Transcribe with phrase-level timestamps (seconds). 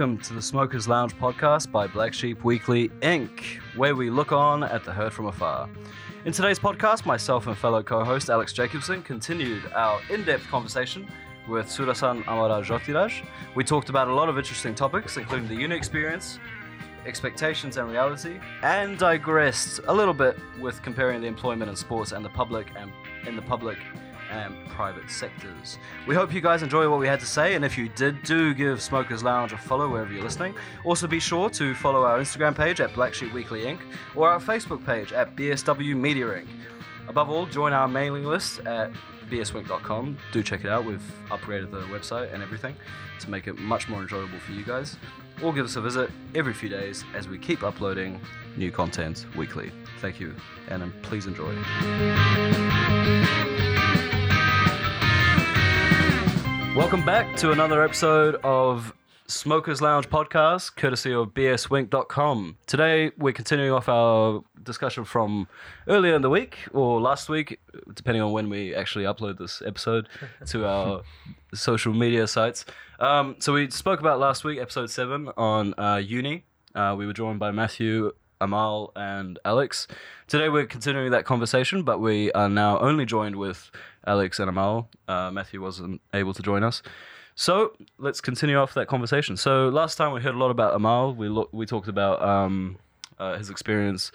[0.00, 4.64] welcome to the Smokers Lounge podcast by Black Sheep Weekly Inc., where we look on
[4.64, 5.68] at the herd from afar.
[6.24, 11.06] In today's podcast, myself and fellow co host Alex Jekabson continued our in depth conversation
[11.46, 13.26] with Sudharsan Amalraj Jothiraj.
[13.54, 16.38] We talked about a lot of interesting topics, including the uni experience,
[17.04, 22.24] expectations and reality, and digressed a little bit with comparing the employment in sports and
[22.24, 22.90] the public and
[23.26, 23.76] in the public
[24.30, 25.78] and private sectors.
[26.06, 28.54] We hope you guys enjoy what we had to say, and if you did, do
[28.54, 30.54] give Smokers Lounge a follow wherever you're listening.
[30.84, 33.80] Also, be sure to follow our Instagram page at Black Sheep Weekly Inc.
[34.14, 36.46] or our Facebook page at BSW Media Inc.
[37.08, 38.92] Above all, join our mailing list at
[39.28, 40.16] bswink.com.
[40.32, 40.84] Do check it out.
[40.84, 42.74] We've upgraded the website and everything
[43.20, 44.96] to make it much more enjoyable for you guys.
[45.42, 48.20] Or give us a visit every few days as we keep uploading
[48.56, 49.72] new content weekly.
[50.00, 50.34] Thank you,
[50.68, 51.54] and um, please enjoy.
[56.76, 58.94] Welcome back to another episode of
[59.26, 62.58] Smokers Lounge podcast, courtesy of bswink.com.
[62.66, 65.48] Today, we're continuing off our discussion from
[65.88, 67.58] earlier in the week or last week,
[67.94, 70.08] depending on when we actually upload this episode
[70.46, 71.02] to our
[71.52, 72.64] social media sites.
[73.00, 76.44] Um, so, we spoke about last week, episode 7, on uh, uni.
[76.74, 79.88] Uh, we were joined by Matthew, Amal, and Alex.
[80.28, 83.70] Today, we're continuing that conversation, but we are now only joined with
[84.06, 84.88] Alex and Amal.
[85.08, 86.82] Uh, Matthew wasn't able to join us.
[87.34, 89.36] So let's continue off that conversation.
[89.36, 91.14] So last time we heard a lot about Amal.
[91.14, 92.76] We lo- we talked about um,
[93.18, 94.12] uh, his experience,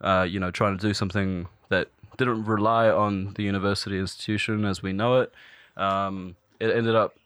[0.00, 4.82] uh, you know, trying to do something that didn't rely on the university institution as
[4.82, 5.32] we know it.
[5.76, 7.16] Um, it ended up,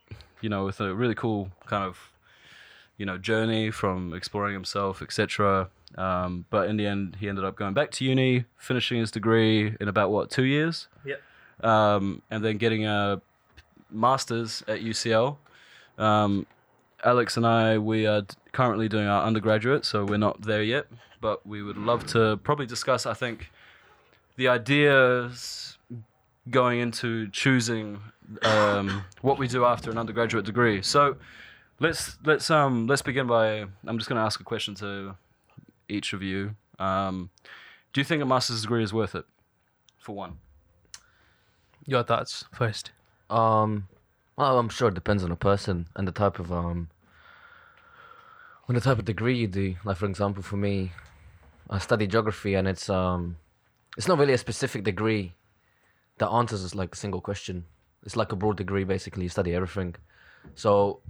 [0.40, 2.12] you know, with a really cool kind of,
[2.96, 5.68] you know, journey from exploring himself, etc.
[5.96, 9.76] Um, but in the end, he ended up going back to uni, finishing his degree
[9.80, 11.20] in about what two years Yep.
[11.62, 13.20] Um, and then getting a
[13.90, 15.36] master's at UCL.
[15.98, 16.46] Um,
[17.04, 18.22] Alex and I, we are
[18.52, 20.86] currently doing our undergraduate, so we're not there yet,
[21.20, 23.50] but we would love to probably discuss, I think,
[24.36, 25.78] the ideas
[26.50, 28.00] going into choosing
[28.42, 30.82] um, what we do after an undergraduate degree.
[30.82, 31.16] So
[31.80, 35.16] let's let's um let's begin by I'm just going to ask a question to
[35.88, 36.54] each of you.
[36.78, 37.30] Um,
[37.92, 39.24] do you think a master's degree is worth it?
[39.98, 40.38] For one.
[41.86, 42.90] Your thoughts first.
[43.30, 43.86] Um,
[44.36, 46.90] well, I'm sure it depends on the person and the type of um,
[48.68, 49.76] on the type of degree you do.
[49.84, 50.90] Like for example, for me,
[51.70, 53.36] I study geography, and it's um,
[53.96, 55.34] it's not really a specific degree
[56.18, 57.64] that answers like a single question.
[58.04, 59.22] It's like a broad degree, basically.
[59.22, 59.94] You study everything.
[60.54, 61.00] So,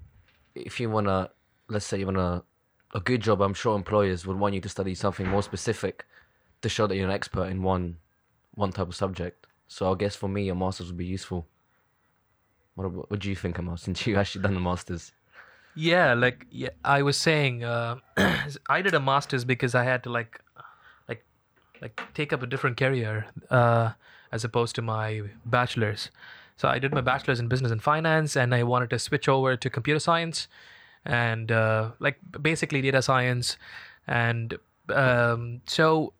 [0.54, 1.30] if you wanna,
[1.68, 2.42] let's say you wanna
[2.94, 6.04] a good job, I'm sure employers would want you to study something more specific
[6.60, 7.96] to show that you're an expert in one
[8.54, 9.46] one type of subject.
[9.68, 11.46] So I guess for me, a master's would be useful.
[12.74, 13.76] What about, what do you think, Amal?
[13.86, 15.12] Since you actually done the masters.
[15.74, 17.96] Yeah, like yeah, I was saying, uh,
[18.68, 20.40] I did a master's because I had to like,
[21.08, 21.24] like,
[21.82, 23.92] like take up a different career uh,
[24.32, 26.10] as opposed to my bachelor's.
[26.56, 29.56] So I did my bachelor's in business and finance, and I wanted to switch over
[29.56, 30.48] to computer science,
[31.04, 33.58] and uh, like basically data science,
[34.06, 34.56] and
[34.88, 36.14] um, so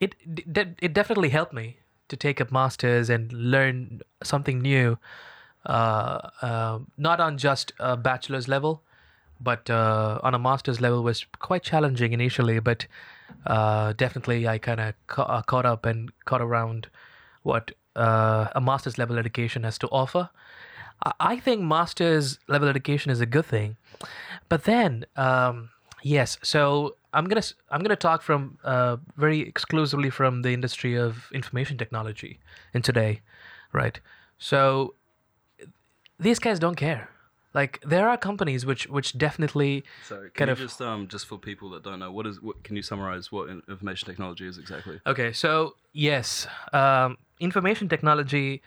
[0.00, 1.78] it it definitely helped me
[2.08, 4.98] to take up masters and learn something new
[5.66, 8.82] uh, uh, not on just a bachelor's level,
[9.40, 12.58] but uh, on a master's level was quite challenging initially.
[12.60, 12.86] But
[13.46, 16.88] uh, definitely, I kind of ca- caught up and caught around
[17.42, 20.30] what a master's level education has to offer.
[21.04, 23.76] I- I think master's level education is a good thing,
[24.48, 25.70] but then um,
[26.02, 31.28] yes, so I'm gonna I'm gonna talk from uh, very exclusively from the industry of
[31.32, 32.38] information technology
[32.74, 33.20] in today,
[33.72, 33.98] right?
[34.38, 34.94] So
[36.18, 37.10] these guys don't care.
[37.54, 41.26] Like there are companies which which definitely So can kind you of just um just
[41.26, 44.58] for people that don't know what is what can you summarize what information technology is
[44.58, 45.00] exactly?
[45.06, 45.32] okay.
[45.32, 48.62] So yes, um, information technology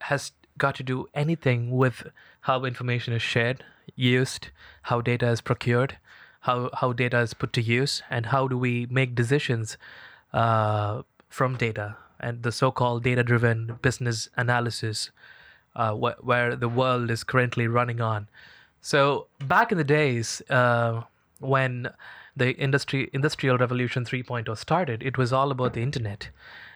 [0.00, 2.08] has got to do anything with
[2.42, 3.64] how information is shared,
[3.94, 4.48] used,
[4.82, 5.96] how data is procured,
[6.40, 9.76] how how data is put to use, and how do we make decisions
[10.32, 15.10] uh, from data and the so-called data-driven business analysis
[15.74, 18.28] uh, wh- where the world is currently running on.
[18.80, 21.02] So back in the days uh,
[21.38, 21.88] when
[22.36, 26.30] the industry industrial revolution 3.0 started, it was all about the internet,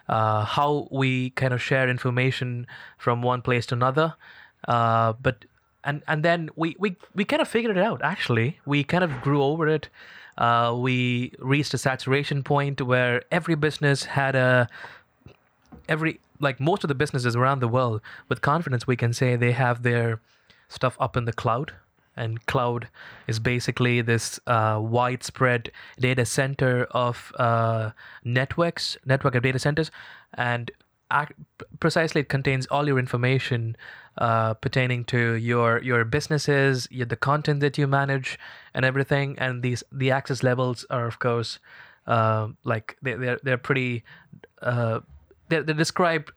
[0.08, 2.66] uh, how we kind of share information
[2.99, 4.14] from one place to another.
[4.66, 5.44] Uh, but
[5.84, 8.02] and and then we, we we kind of figured it out.
[8.02, 9.88] Actually, we kind of grew over it.
[10.36, 14.69] Uh, we reached a saturation point where every business had a
[15.88, 19.52] every like most of the businesses around the world with confidence we can say they
[19.52, 20.20] have their
[20.69, 21.72] stuff up in the cloud
[22.16, 22.88] and cloud
[23.26, 27.90] is basically this uh, widespread data center of uh,
[28.25, 29.90] networks, network of data centers,
[30.34, 30.70] and
[31.14, 31.34] ac-
[31.81, 33.76] precisely it contains all your information
[34.19, 38.38] uh, pertaining to your your businesses, your, the content that you manage,
[38.75, 39.38] and everything.
[39.38, 41.58] And these the access levels are of course
[42.06, 44.05] uh, like they, they're they're pretty
[44.62, 45.00] uh,
[45.49, 46.32] they're, they're described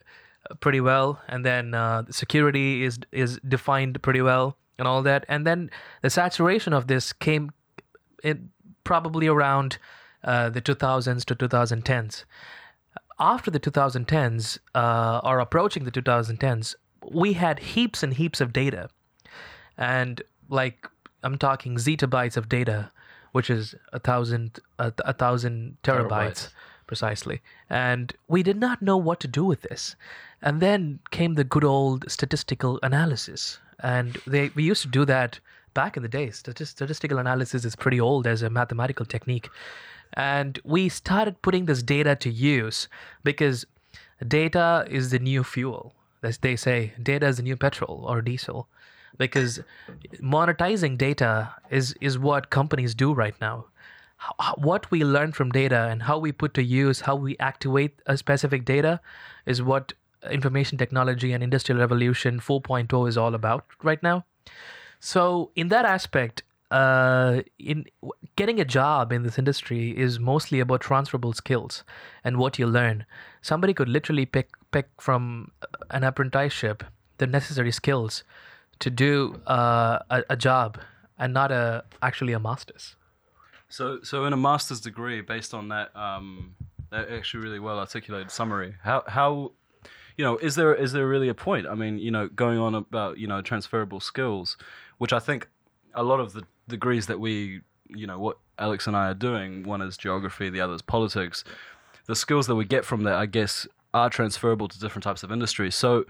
[0.60, 5.26] pretty well, and then uh, security is is defined pretty well, and all that.
[5.28, 5.70] And then
[6.02, 7.52] the saturation of this came
[8.24, 8.50] in
[8.84, 9.78] probably around
[10.24, 12.24] uh, the 2000s to 2010s.
[13.20, 16.76] After the 2010s, uh, or approaching the 2010s,
[17.12, 18.90] we had heaps and heaps of data,
[19.78, 20.88] and like
[21.24, 22.92] I'm talking zettabytes of data,
[23.32, 26.50] which is a thousand a, a thousand terabytes, Terabytes.
[26.86, 27.42] precisely.
[27.70, 29.96] And we did not know what to do with this.
[30.42, 35.40] And then came the good old statistical analysis, and they we used to do that
[35.78, 36.28] back in the day.
[36.28, 39.50] Statis- statistical analysis is pretty old as a mathematical technique,
[40.14, 42.88] and we started putting this data to use
[43.24, 43.66] because
[44.40, 45.94] data is the new fuel.
[46.24, 48.68] As they say, data is the new petrol or diesel,
[49.24, 49.60] because
[50.36, 51.34] monetizing data
[51.70, 53.66] is is what companies do right now.
[54.70, 58.18] What we learn from data and how we put to use, how we activate a
[58.18, 59.00] specific data,
[59.46, 59.94] is what
[60.38, 64.26] information technology and industrial revolution 4.0 is all about right now.
[65.00, 67.86] So in that aspect, uh, in
[68.36, 71.84] getting a job in this industry is mostly about transferable skills
[72.24, 73.06] and what you learn.
[73.42, 75.52] Somebody could literally pick pick from
[75.92, 76.84] an apprenticeship
[77.20, 78.24] the necessary skills
[78.80, 80.78] to do uh, a, a job
[81.18, 82.96] and not a actually a master's.
[83.70, 86.56] So, so in a master's degree, based on that, um,
[86.90, 89.52] that actually really well articulated summary, how how,
[90.16, 91.68] you know, is there is there really a point?
[91.68, 94.58] I mean, you know, going on about you know transferable skills,
[94.98, 95.48] which I think
[95.94, 99.64] a lot of the degrees that we, you know, what Alex and I are doing,
[99.64, 101.44] one is geography, the other is politics.
[102.06, 105.32] The skills that we get from that, I guess, are transferable to different types of
[105.32, 105.76] industries.
[105.76, 106.06] So,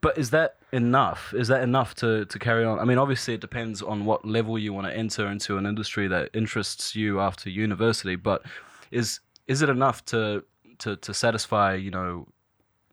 [0.00, 1.32] but is that enough?
[1.34, 2.78] Is that enough to, to carry on?
[2.78, 6.08] I mean, obviously, it depends on what level you want to enter into an industry
[6.08, 8.16] that interests you after university.
[8.16, 8.42] But
[8.90, 10.44] is is it enough to
[10.78, 12.26] to, to satisfy you know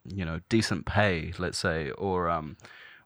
[0.05, 2.57] you know decent pay, let's say, or um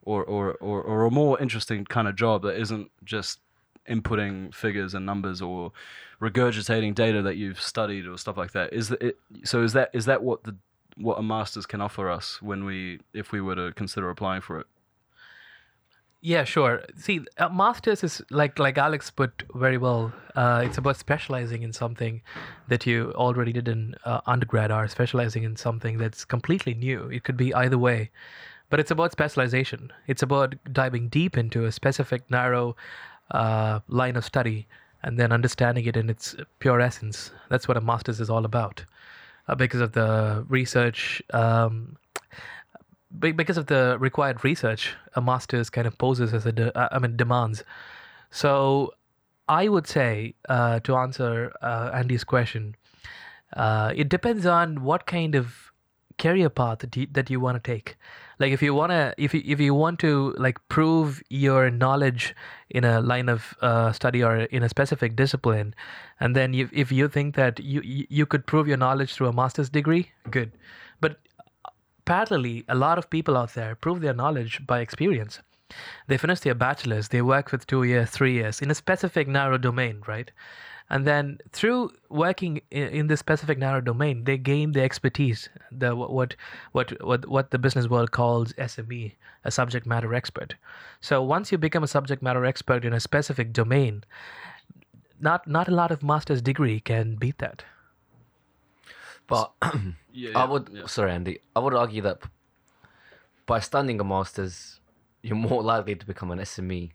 [0.10, 3.40] or, or, or, or a more interesting kind of job that isn't just
[3.88, 5.72] inputting figures and numbers or
[6.20, 8.74] regurgitating data that you've studied or stuff like that.
[8.74, 9.62] Is that it, so?
[9.64, 10.56] Is that is that what the
[10.98, 14.60] what a master's can offer us when we if we were to consider applying for
[14.60, 14.68] it?
[16.22, 16.82] Yeah, sure.
[16.98, 20.12] See, a master's is like like Alex put very well.
[20.36, 22.22] Uh, it's about specializing in something
[22.68, 27.10] that you already did in uh, undergrad, or specializing in something that's completely new.
[27.10, 28.10] It could be either way,
[28.70, 29.92] but it's about specialization.
[30.08, 32.76] It's about diving deep into a specific, narrow
[33.32, 34.68] uh, line of study,
[35.04, 37.32] and then understanding it in its pure essence.
[37.50, 38.86] That's what a master's is all about,
[39.48, 41.22] uh, because of the research.
[41.32, 41.98] Um,
[43.18, 46.90] be- because of the required research, a master's kind of poses as a, de- uh,
[46.92, 47.64] I mean, demands.
[48.30, 48.94] So,
[49.48, 52.76] I would say uh, to answer uh, Andy's question,
[53.54, 55.69] uh, it depends on what kind of
[56.20, 57.98] career path that you, want to take.
[58.40, 62.36] Like, if you wanna, if you if you want to like prove your knowledge
[62.70, 65.74] in a line of uh, study or in a specific discipline,
[66.20, 69.34] and then you, if you think that you you could prove your knowledge through a
[69.34, 70.52] master's degree, good.
[71.02, 71.18] But
[72.06, 75.40] parallelly, a lot of people out there prove their knowledge by experience.
[76.08, 79.58] They finish their bachelor's, they work with two years, three years in a specific narrow
[79.58, 80.32] domain, right?
[80.90, 85.96] And then through working in, in this specific narrow domain, they gain the expertise, the
[85.96, 86.36] what
[86.72, 89.14] what what what the business world calls SME,
[89.46, 90.56] a subject matter expert.
[91.00, 94.04] So once you become a subject matter expert in a specific domain,
[95.20, 97.64] not not a lot of master's degree can beat that.
[99.28, 99.52] But
[100.20, 102.24] Yeah, I would, sorry, Andy, I would argue that
[103.46, 104.80] by studying a master's,
[105.22, 106.92] you're more likely to become an SME.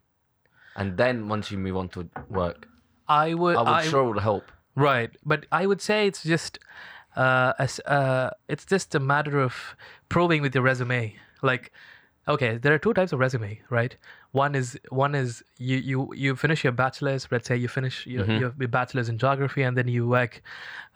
[0.77, 2.69] And then once you move on to work,
[3.09, 4.51] I would I would sure would help.
[4.77, 6.59] Right, but I would say it's just
[7.17, 9.77] uh, as uh, it's just a matter of
[10.09, 11.15] proving with your resume.
[11.43, 11.73] Like,
[12.27, 13.97] okay, there are two types of resume, right?
[14.33, 17.29] One is one is you you you finish your bachelor's.
[17.31, 20.43] Let's say you finish your, your, your bachelor's in geography, and then you work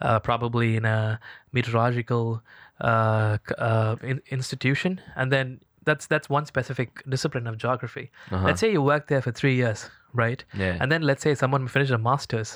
[0.01, 1.21] uh, probably in a
[1.53, 2.43] meteorological
[2.81, 8.07] uh, uh, in, institution, and then that's that's one specific discipline of geography.
[8.47, 9.81] Let's say you work there for three years,
[10.23, 10.41] right?
[10.65, 10.77] Yeah.
[10.81, 12.51] And then let's say someone finished a master's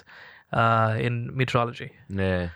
[0.60, 1.90] uh, in meteorology.
[2.24, 2.48] Yeah.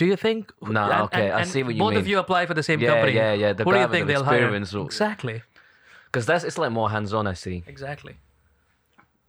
[0.00, 0.52] Do you think?
[0.60, 2.80] No, and- okay, and- I see what you both of you apply for the same
[2.80, 3.12] Yeah, company.
[3.20, 4.38] yeah, yeah, the Who do you think they'll hire?
[4.44, 5.38] experience will- Exactly.
[6.06, 7.56] Because that's it's like more hands on, I see.
[7.66, 8.14] Exactly.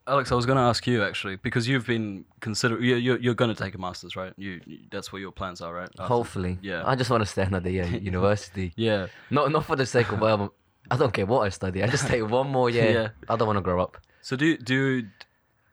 [0.08, 3.36] Alex, I was going to ask you actually because you've been consider you're you're, you're
[3.42, 4.34] going to take a masters, right?
[4.38, 5.90] You, you that's what your plans are, right?
[6.00, 6.58] After- Hopefully.
[6.62, 6.82] Yeah.
[6.92, 8.68] I just want to stay another year at university.
[8.76, 9.08] Yeah.
[9.30, 10.54] Not not for the sake of well,
[10.92, 11.84] I don't care what I study.
[11.84, 12.92] I just take one more year.
[12.92, 13.10] Yeah.
[13.28, 13.98] I don't want to grow up.
[14.22, 15.08] So do do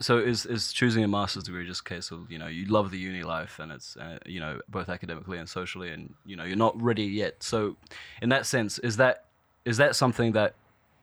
[0.00, 2.90] so is is choosing a master's degree just a case of you know you love
[2.90, 6.44] the uni life and it's uh, you know both academically and socially and you know
[6.44, 7.42] you're not ready yet.
[7.42, 7.76] So
[8.20, 9.24] in that sense, is that
[9.64, 10.54] is that something that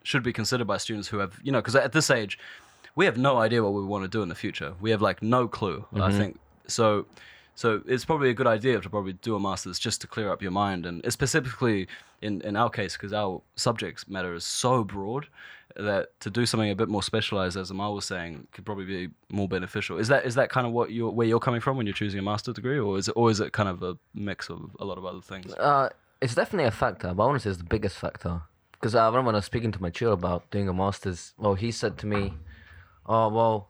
[0.04, 2.38] should be considered by students who have you know because at this age
[2.96, 4.74] we have no idea what we want to do in the future.
[4.80, 5.86] We have like no clue.
[5.96, 7.06] I think so.
[7.56, 10.42] So it's probably a good idea to probably do a master's just to clear up
[10.42, 11.88] your mind, and specifically
[12.22, 15.28] in, in our case, because our subject matter is so broad
[15.76, 19.10] that to do something a bit more specialized, as Amal was saying, could probably be
[19.30, 19.98] more beneficial.
[19.98, 22.20] Is that is that kind of what you're where you're coming from when you're choosing
[22.20, 24.86] a master's degree, or is it or is it kind of a mix of a
[24.86, 25.54] lot of other things?
[25.54, 25.90] Uh,
[26.22, 28.42] it's definitely a factor, but I want to say it's the biggest factor.
[28.72, 31.54] Because I remember when I was speaking to my tutor about doing a master's, well,
[31.54, 32.34] he said to me,
[33.06, 33.70] oh, well,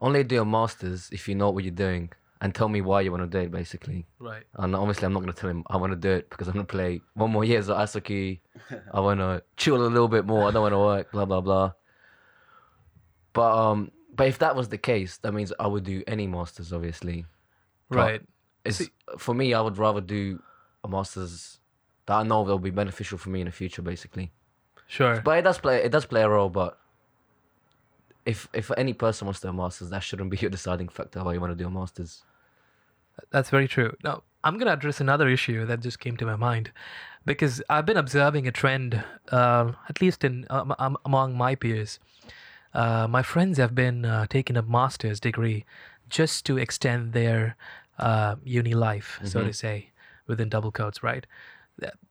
[0.00, 2.10] only do a master's if you know what you're doing
[2.40, 4.06] and tell me why you want to do it, basically.
[4.18, 4.44] Right.
[4.54, 6.54] And obviously, I'm not going to tell him I want to do it because I'm
[6.54, 8.40] going to play one more year of Asuki.
[8.94, 10.48] I want to chill a little bit more.
[10.48, 11.72] I don't want to work, blah, blah, blah.
[13.32, 16.72] But um, but if that was the case, that means I would do any masters,
[16.72, 17.26] obviously.
[17.88, 18.22] But Right.
[18.64, 18.82] It's
[19.18, 19.54] for me.
[19.54, 20.42] I would rather do
[20.84, 21.60] a masters
[22.06, 24.32] that I know will be beneficial for me in the future, basically.
[24.86, 25.20] Sure.
[25.20, 25.82] But it does play.
[25.82, 26.50] It does play a role.
[26.50, 26.78] But
[28.26, 31.22] if if any person wants to do a masters, that shouldn't be your deciding factor
[31.24, 32.24] why you want to do a masters.
[33.30, 33.96] That's very true.
[34.02, 36.70] Now, I'm going to address another issue that just came to my mind
[37.24, 41.98] because I've been observing a trend, uh, at least in um, um, among my peers.
[42.72, 45.64] Uh, my friends have been uh, taking a master's degree
[46.08, 47.56] just to extend their
[47.98, 49.90] uh, uni life, so to say,
[50.26, 51.26] within double quotes, right?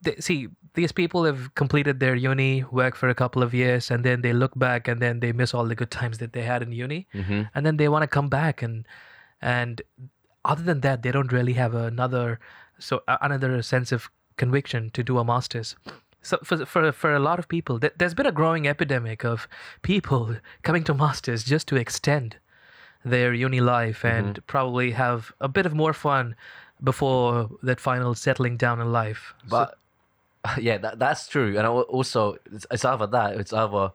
[0.01, 4.03] They, see, these people have completed their uni, work for a couple of years, and
[4.03, 6.61] then they look back and then they miss all the good times that they had
[6.61, 7.07] in uni,
[7.55, 8.85] and then they want to come back and
[9.41, 9.81] and
[10.45, 12.39] other than that, they don't really have another
[12.77, 15.75] so another sense of conviction to do a master's.
[16.21, 19.47] So for for for a lot of people, th- there's been a growing epidemic of
[19.81, 22.37] people coming to masters just to extend
[23.05, 24.17] their uni life mm-hmm.
[24.27, 26.35] and probably have a bit of more fun
[26.83, 29.33] before that final settling down in life.
[29.43, 29.77] So- But
[30.61, 31.57] yeah, that, that's true.
[31.57, 33.91] And also, it's, it's either that, it's either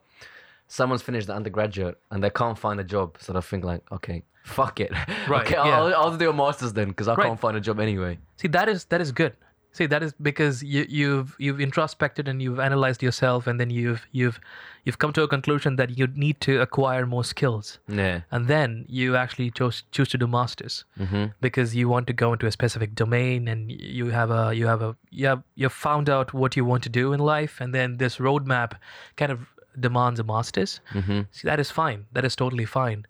[0.67, 4.23] someone's finished the undergraduate and they can't find a job, so they think like, okay,
[4.43, 4.91] fuck it,
[5.27, 5.79] Right, okay, yeah.
[5.79, 7.27] I'll, I'll do a masters then because I Right.
[7.27, 8.19] can't find a job anyway.
[8.37, 9.33] See that is that is good.
[9.71, 14.07] See that is because you, you've you've introspected and you've analyzed yourself, and then you've
[14.13, 14.39] you've
[14.85, 18.85] you've come to a conclusion that you need to acquire more skills, Yeah, and then
[18.87, 21.25] you actually chose choose to do masters mm-hmm.
[21.41, 24.81] because you want to go into a specific domain, and you have a you have
[24.81, 27.97] a you have you've found out what you want to do in life, and then
[27.97, 28.77] this roadmap
[29.17, 29.39] kind of
[29.79, 30.79] demands a masters.
[30.93, 31.21] Mm-hmm.
[31.31, 32.05] See, that is fine.
[32.13, 33.05] That is totally fine.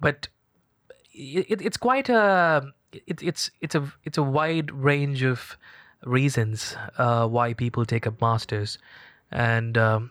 [0.00, 0.28] But
[1.12, 5.56] it, it's quite a it, it's it's a it's a wide range of
[6.04, 8.78] reasons uh, why people take up masters,
[9.32, 10.10] and um,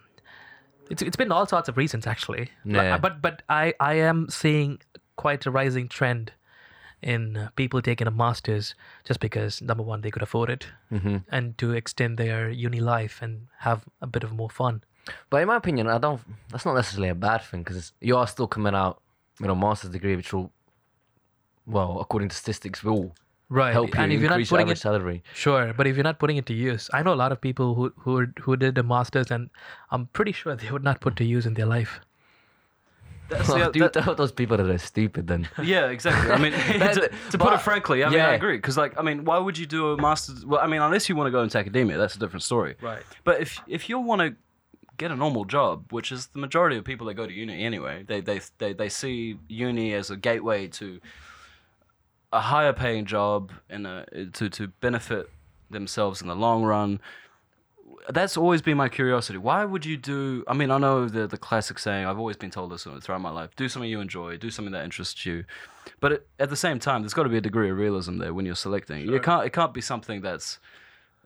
[0.89, 2.51] it's it's been all sorts of reasons actually.
[2.65, 2.97] Yeah.
[2.97, 4.79] But but I I am seeing
[5.15, 6.31] quite a rising trend
[7.01, 8.73] in people taking a masters
[9.03, 11.17] just because number one they could afford it Mm-hmm.
[11.29, 14.81] and to extend their uni life and have a bit of more fun.
[15.29, 16.21] But in my opinion, I don't.
[16.49, 19.01] That's not necessarily a bad thing because you are still coming out
[19.39, 20.51] with a master's degree, which will,
[21.65, 23.13] well, according to statistics, will
[23.49, 23.71] Right.
[23.71, 25.23] help you and if you're not increase your putting average it salary.
[25.33, 27.75] Sure, but if you're not putting it to use, I know a lot of people
[27.75, 29.49] who who who did a masters, and
[29.91, 32.01] I'm pretty sure they would not put to use in their life.
[33.29, 35.49] That's the- Do you that- tell those people that they're stupid then?
[35.61, 36.31] Yeah, exactly.
[36.31, 38.57] I mean, That- to, to put it frankly, I mean, I agree.
[38.57, 40.45] Because, like, I mean, why would you do a master's?
[40.45, 42.75] Well, I mean, unless you want to go into academia, that's a different story.
[42.81, 43.03] Right.
[43.23, 44.35] But if if you want to
[44.97, 48.03] get a normal job, which is the majority of people that go to uni anyway,
[48.07, 50.99] they they they, they see uni as a gateway to
[52.33, 55.29] a higher paying job and a, to to benefit
[55.69, 56.99] themselves in the long run.
[58.09, 59.37] That's always been my curiosity.
[59.37, 60.43] Why would you do?
[60.47, 62.05] I mean, I know the the classic saying.
[62.05, 64.83] I've always been told this throughout my life: do something you enjoy, do something that
[64.83, 65.45] interests you.
[65.99, 68.33] But it, at the same time, there's got to be a degree of realism there
[68.33, 69.07] when you're selecting.
[69.07, 69.45] You can't.
[69.45, 70.59] It can't be something that's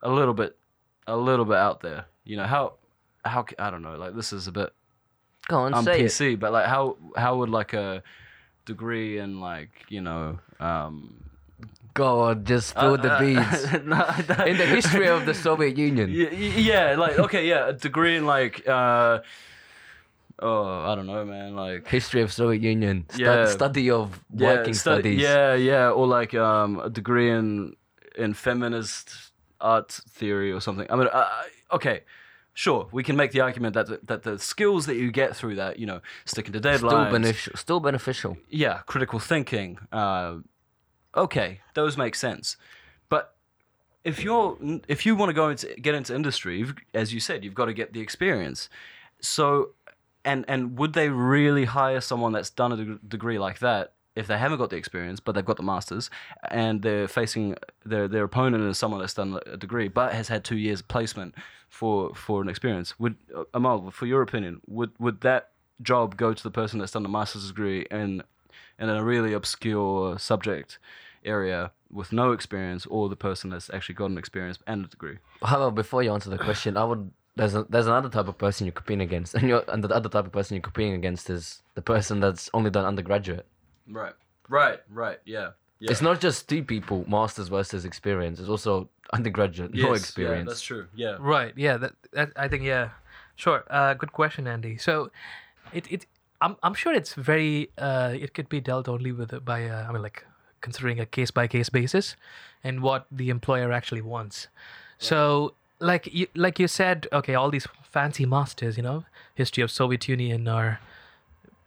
[0.01, 0.57] a little bit,
[1.07, 2.05] a little bit out there.
[2.23, 2.73] You know how,
[3.23, 3.95] how ca- I don't know.
[3.97, 4.73] Like this is a bit
[5.47, 6.03] Go on, I'm say.
[6.03, 8.03] PC, but like how how would like a
[8.65, 11.17] degree in like you know um
[11.93, 13.63] Go on, just spill the uh, beans.
[13.85, 13.99] no,
[14.29, 14.45] no.
[14.45, 16.09] In the history of the Soviet Union.
[16.13, 19.19] Y- y- yeah, like okay, yeah, a degree in like uh
[20.39, 23.05] oh I don't know, man, like History of Soviet Union.
[23.09, 23.45] Stud- Yeah.
[23.45, 25.19] Study of yeah, working stu- studies.
[25.21, 27.75] Yeah, yeah, or like um a degree in
[28.17, 30.87] in feminist art theory or something.
[30.89, 31.27] I mean, uh,
[31.73, 32.01] okay,
[32.53, 35.55] sure, we can make the argument that the, that the skills that you get through
[35.55, 37.53] that, you know, sticking to deadlines, Still beneficial.
[37.55, 38.37] Still beneficial.
[38.49, 39.79] yeah, critical thinking.
[39.91, 40.37] Uh,
[41.15, 42.57] okay, those make sense.
[43.09, 43.35] But
[44.03, 47.53] if you're if you want to go into get into industry, as you said, you've
[47.55, 48.69] got to get the experience.
[49.21, 49.71] So,
[50.25, 54.37] and and would they really hire someone that's done a degree like that if they
[54.37, 56.09] haven't got the experience, but they've got the masters,
[56.49, 60.43] and they're facing their their opponent is someone that's done a degree but has had
[60.43, 61.35] two years placement
[61.69, 62.99] for for an experience?
[62.99, 65.51] Would uh, Amal, for your opinion, would would that
[65.81, 68.23] job go to the person that's done a master's degree in
[68.77, 70.77] in a really obscure subject
[71.23, 75.17] area with no experience, or the person that's actually got an experience and a degree?
[75.41, 77.11] However, before you answer the question, I would.
[77.37, 80.25] There's a, there's another type of person you're competing against, and and the other type
[80.25, 83.47] of person you're competing against is the person that's only done undergraduate.
[83.89, 84.13] Right,
[84.49, 85.19] right, right.
[85.25, 85.91] Yeah, yeah.
[85.91, 88.39] It's not just two people, masters versus experience.
[88.39, 90.45] It's also undergraduate, no experience.
[90.45, 90.87] Yeah, that's true.
[90.95, 91.17] Yeah.
[91.19, 91.53] Right.
[91.55, 91.77] Yeah.
[91.77, 92.63] That, that I think.
[92.63, 92.89] Yeah.
[93.35, 93.63] Sure.
[93.69, 94.77] Uh, good question, Andy.
[94.77, 95.11] So,
[95.73, 96.05] it it
[96.41, 99.91] I'm I'm sure it's very uh it could be dealt only with by uh, I
[99.91, 100.25] mean like
[100.61, 102.15] considering a case by case basis,
[102.63, 104.47] and what the employer actually wants.
[104.99, 109.71] So like you like you said, okay, all these fancy masters, you know, history of
[109.71, 110.79] Soviet Union or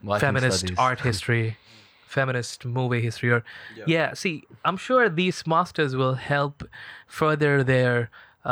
[0.03, 1.57] Writing feminist art history,
[2.19, 3.41] feminist movie history, or
[3.95, 4.15] yeah.
[4.23, 6.57] See, I'm sure these masters will help
[7.21, 7.97] further their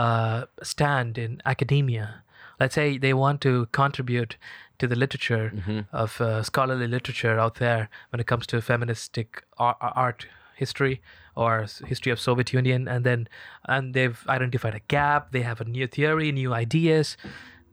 [0.03, 2.07] uh, stand in academia.
[2.61, 4.33] Let's say they want to contribute
[4.79, 5.47] to the literature
[5.93, 9.29] of uh, scholarly literature out there when it comes to feministic
[9.59, 10.27] ar- art
[10.57, 11.01] history
[11.35, 13.21] or history of Soviet Union, and then
[13.75, 15.33] and they've identified a gap.
[15.33, 17.17] They have a new theory, new ideas.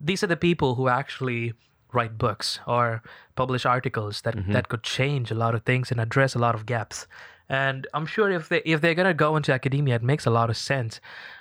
[0.08, 1.52] These are the people who actually
[1.92, 3.02] write books or
[3.36, 4.52] publish articles that mm-hmm.
[4.52, 7.06] that could change a lot of things and address a lot of gaps.
[7.48, 10.50] And I'm sure if they if they're gonna go into academia, it makes a lot
[10.50, 11.00] of sense.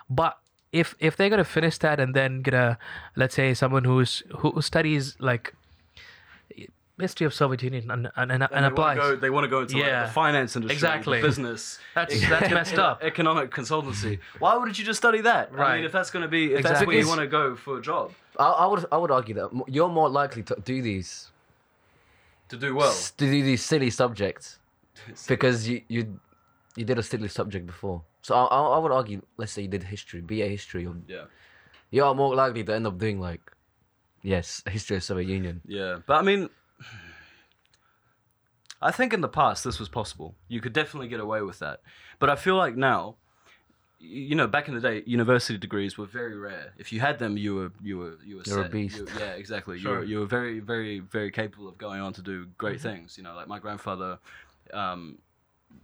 [0.09, 0.37] But
[0.71, 2.77] if if they're gonna finish that and then gonna
[3.15, 5.53] let's say someone who's who studies like
[6.99, 8.95] history of Soviet Union and and, and, and they wanna.
[8.95, 10.05] Go, they want to go into like, Yeah.
[10.05, 11.21] the finance industry, Exactly.
[11.21, 11.79] the business.
[11.95, 13.03] That's- that's messed up.
[13.03, 14.19] Economic consultancy.
[14.39, 15.51] Why wouldn't you just study that?
[15.51, 15.59] Right.
[15.59, 15.75] I Right.
[15.77, 17.81] mean, if that's going to be, if that's where you want to go for a
[17.81, 21.31] job I, I would I would argue that you're more likely to do these
[22.49, 22.89] to do well.
[22.89, 24.59] s- to do these silly subjects
[25.27, 26.19] because you you
[26.75, 28.01] you did a silly subject before.
[28.21, 31.25] So I, I I would argue, let's say you did history, BA history, or Yeah,
[31.91, 33.41] you are more likely to end up doing like,
[34.23, 35.61] yes, history of Soviet Union.
[35.65, 35.99] yeah.
[36.05, 36.49] But I mean,
[38.81, 40.35] I think in the past this was possible.
[40.47, 41.81] You could definitely get away with that.
[42.19, 43.15] But I feel like now,
[43.99, 46.73] you know, back in the day, university degrees were very rare.
[46.77, 48.71] If you had them, you were you were you were You're a set.
[48.71, 48.97] beast.
[48.97, 49.75] You- yeah, exactly.
[49.75, 49.97] You Sure.
[49.97, 53.17] were you were very very very capable of going on to do great things.
[53.17, 54.19] You know, like my grandfather.
[54.73, 55.17] Um,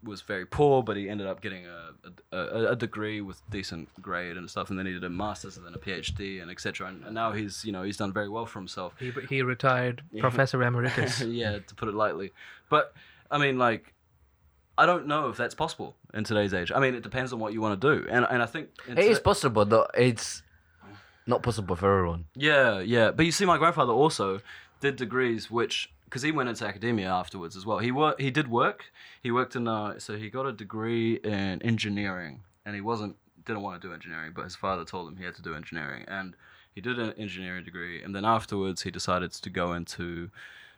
[0.04, 1.92] was very poor, but he ended up getting a,
[2.32, 5.58] a, a, a degree with decent grade and stuff, and then he did a master's
[5.58, 6.88] and then a PhD and etc.
[6.88, 8.94] And, and now he's you know he's done very well for himself.
[9.00, 11.22] he, he retired professor emeritus.
[11.22, 12.34] yeah, to put it lightly.
[12.70, 12.94] But
[13.30, 13.94] I mean, like,
[14.78, 16.72] I don't know if that's possible in today's age.
[16.74, 19.00] I mean, it depends on what you want to do, and and I think It
[19.00, 19.88] is possible, though.
[19.94, 20.44] It's
[21.26, 22.26] not possible for everyone.
[22.36, 23.12] Yeah, yeah.
[23.12, 24.42] But you see, my grandfather also
[24.82, 27.80] did degrees, which because he went into academia afterwards as well.
[27.80, 28.22] He worked.
[28.22, 28.86] He did work.
[29.24, 29.68] He worked in.
[29.68, 33.94] Uh, so he got a degree in engineering, and he wasn't didn't want to do
[33.94, 36.36] engineering, but his father told him he had to do engineering, and
[36.74, 40.30] he did an engineering degree, and then afterwards he decided to go into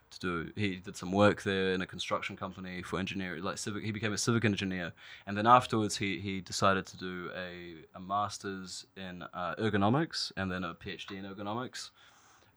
[0.09, 3.83] to do he did some work there in a construction company for engineering like civic
[3.83, 4.93] he became a civic engineer
[5.25, 10.51] and then afterwards he he decided to do a, a master's in uh, ergonomics and
[10.51, 11.89] then a phd in ergonomics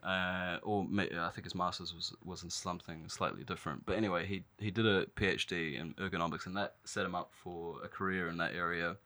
[0.03, 3.85] uh, or I think his master's was was in something slightly different.
[3.85, 7.77] But anyway, he he did a PhD in ergonomics, and that set him up for
[7.85, 8.97] a career in that area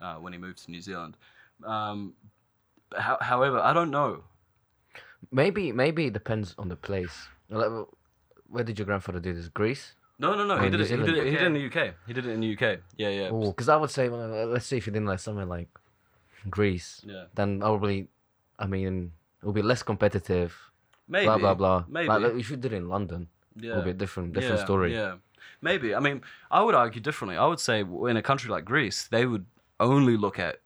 [0.00, 1.16] uh, when he moved to New Zealand.
[1.64, 2.14] Um,
[2.96, 4.22] how, however, I don't know.
[5.32, 7.28] Maybe maybe it depends on the place.
[7.48, 9.48] Where did your grandfather do this?
[9.48, 9.94] Greece?
[10.18, 10.56] No, no, no.
[10.58, 10.90] He did New it.
[10.90, 11.18] He did Zealand.
[11.18, 11.24] it.
[11.24, 11.94] He did it in the UK.
[12.06, 12.78] He did it in the UK.
[12.96, 15.44] Yeah, yeah, because I would say, well, uh, let's see if you did like somewhere
[15.44, 15.68] like
[16.48, 17.24] Greece, yeah.
[17.34, 18.08] then probably,
[18.58, 20.56] I mean, it would be less competitive.
[21.08, 21.26] Maybe.
[21.26, 21.84] blah blah blah.
[21.88, 22.08] Maybe.
[22.08, 23.76] Like, like, if you did it in London, it yeah.
[23.76, 24.92] would be a different different yeah, story.
[24.94, 25.16] Yeah,
[25.60, 25.94] maybe.
[25.94, 27.36] I mean, I would argue differently.
[27.36, 29.46] I would say w- in a country like Greece, they would
[29.78, 30.60] only look at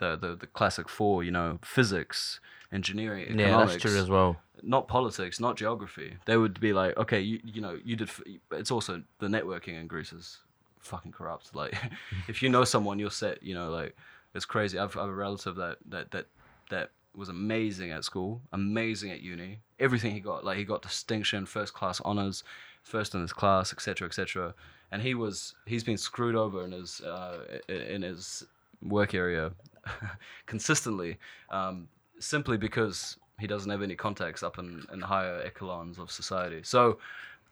[0.00, 1.22] the the, the classic four.
[1.22, 2.40] You know, physics,
[2.74, 4.36] engineering, Yeah, that's true as well.
[4.62, 6.16] not politics, not geography.
[6.26, 8.08] They would be like, okay, you you know, you did.
[8.08, 10.38] f- It's also the networking in Greece is
[10.80, 11.46] fucking corrupt.
[11.60, 11.74] Like,
[12.28, 13.42] if you know someone, you're set.
[13.42, 13.96] You know, like
[14.34, 14.78] it's crazy.
[14.78, 16.26] I've, I have a relative that that that
[16.70, 19.60] that was amazing at school, amazing at uni.
[19.78, 22.42] Everything he got, like he got distinction, first class honors,
[22.82, 24.54] first in his class, etc., etc.
[24.90, 28.44] And he was he's been screwed over in his uh, in his
[28.82, 29.52] work area
[30.46, 31.18] consistently.
[31.50, 36.10] Um, simply because he doesn't have any contacts up in, in the higher echelons of
[36.10, 36.60] society.
[36.62, 36.98] So,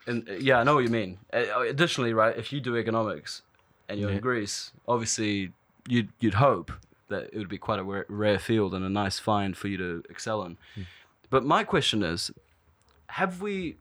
[0.07, 1.19] and uh, yeah, I know what you mean.
[1.33, 3.43] Uh, uh, Additionally, right, if you do economics
[3.89, 5.53] and you're in Greece, obviously
[5.89, 6.73] you'd you'd hope
[7.09, 9.77] that it would be quite a rare, rare field and a nice find for you
[9.77, 10.57] to excel in.
[10.75, 10.83] Hmm.
[11.31, 12.31] But my question is,
[13.09, 13.77] have we?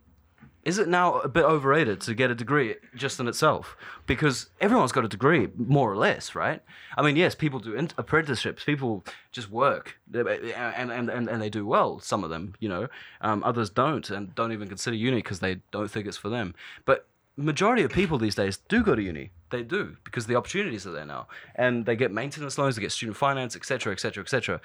[0.63, 3.75] Is it now a bit overrated to get a degree just in itself?
[4.05, 6.61] Because everyone's got a degree, more or less, right?
[6.95, 8.63] I mean, yes, people do apprenticeships.
[8.63, 11.99] People just work, and, and, and, and they do well.
[11.99, 12.89] Some of them, you know,
[13.21, 16.53] um, others don't, and don't even consider uni because they don't think it's for them.
[16.85, 19.31] But majority of people these days do go to uni.
[19.49, 22.91] They do because the opportunities are there now, and they get maintenance loans, they get
[22.91, 24.61] student finance, etc., etc., etc.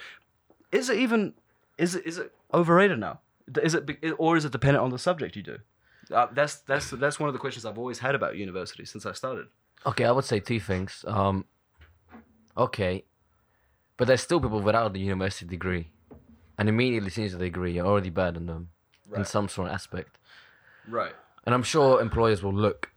[0.72, 1.35] Is it even?
[1.78, 3.20] Is it is it overrated now?
[3.62, 5.59] Is it or is it dependent on the subject you do?
[6.12, 9.12] Uh, that's that's that's one of the questions I've always had about university since I
[9.12, 9.47] started.
[9.85, 11.05] Okay, I would say two things.
[11.07, 11.45] Um,
[12.57, 13.05] okay,
[13.97, 15.90] but there's still people without the university degree,
[16.59, 18.69] and immediately since the degree, you're already better than them
[19.14, 20.19] in some sort of aspect.
[20.88, 21.12] Right.
[21.45, 22.90] And I'm sure employers will look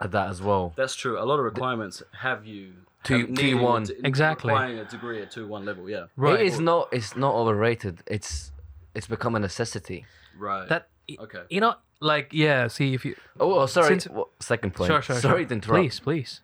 [0.00, 0.72] at that as well.
[0.76, 1.18] That's true.
[1.20, 2.74] A lot of requirements have you
[3.04, 3.86] Two- have needing a T1.
[3.88, 4.52] d- Exactly.
[4.52, 5.88] requiring a degree at two one level.
[5.90, 6.06] Yeah.
[6.16, 6.40] Right.
[6.40, 6.88] It is not.
[6.92, 8.02] It's not overrated.
[8.06, 8.52] It's
[8.94, 10.04] it's become a necessity.
[10.38, 10.68] Right.
[10.68, 11.42] That okay.
[11.50, 12.68] you know, like yeah.
[12.68, 13.88] See if you Oh, oh sorry.
[14.00, 14.88] Since- Wha- second point.
[14.88, 15.48] sure, sure, Sorry sure.
[15.48, 15.80] to interrupt.
[15.82, 16.40] Please, please.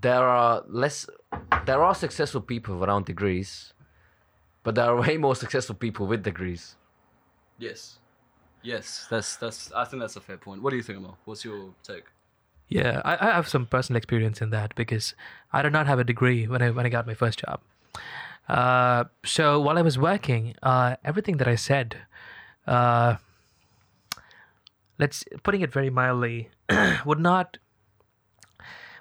[0.00, 1.06] There are less.
[1.66, 3.72] There are successful people without degrees,
[4.62, 6.76] but there are way more successful people with degrees.
[7.58, 7.98] Yes.
[8.62, 9.06] Yes.
[9.10, 9.72] That's that's.
[9.72, 10.62] I think that's a fair point.
[10.62, 11.16] What do you think, Amal?
[11.24, 12.04] What's your take?
[12.68, 15.14] Yeah, I, I have some personal experience in that because
[15.52, 17.60] I did not have a degree when I when I got my first job.
[18.48, 21.98] Uh, so while I was working, uh, everything that I said,
[22.66, 23.16] uh,
[24.98, 26.50] let's putting it very mildly,
[27.04, 27.58] would not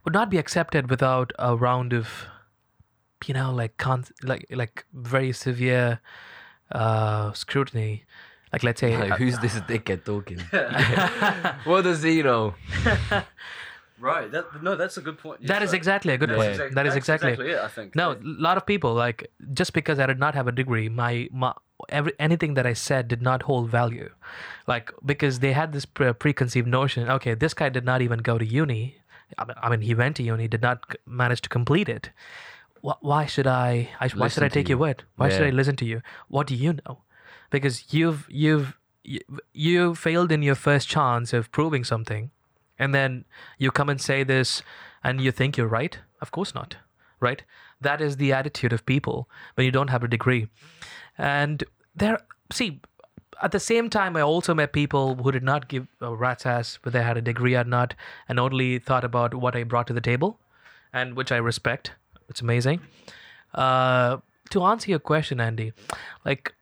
[0.03, 2.25] would not be accepted without a round of,
[3.25, 5.99] you know, like con- like like very severe
[6.71, 8.03] uh, scrutiny.
[8.51, 10.39] Like let's say, Like, who's this dickhead talking?
[11.63, 12.53] what does he know?
[14.03, 14.29] Right.
[14.29, 14.75] That no.
[14.75, 15.47] That's a good point.
[15.47, 16.51] that is exactly a good That's point.
[16.51, 17.59] exact- that is that's exactly, it.
[17.59, 17.95] I think.
[17.95, 21.29] No, a lot of people like just because I did not have a degree, my,
[21.31, 21.53] my
[21.87, 24.09] every anything that I said did not hold value,
[24.67, 27.09] like because they had this pre- preconceived notion.
[27.09, 28.97] Okay, this guy did not even go to uni.
[29.37, 32.09] I mean, he went to uni, did not manage to complete it.
[32.81, 33.89] Why should I?
[34.01, 35.05] I why should I to take your word?
[35.15, 36.01] Why should I listen to you?
[36.27, 37.03] What do you know?
[37.49, 39.21] Because you've you've you,
[39.53, 42.31] you failed in your first chance of proving something
[42.77, 43.25] and then
[43.57, 44.61] you come and say this
[45.03, 45.99] and you think you're right?
[46.21, 46.77] Of course not
[47.23, 47.41] right?
[47.81, 50.47] That is the attitude of people when you don't have a degree.
[51.17, 51.63] And
[51.95, 52.19] there
[52.51, 52.81] see
[53.41, 56.77] at the same time i also met people who did not give a rat's ass
[56.81, 57.95] whether they had a degree or not
[58.29, 60.37] and only thought about what i brought to the table
[60.93, 61.91] and which i respect.
[62.29, 62.79] It's amazing.
[63.53, 64.17] Uh,
[64.51, 65.73] to answer your question andy
[66.25, 66.53] like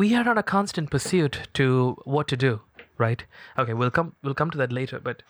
[0.00, 2.60] we are on a constant pursuit to what to do
[2.98, 3.24] right
[3.58, 5.22] okay we'll come we'll come to that later but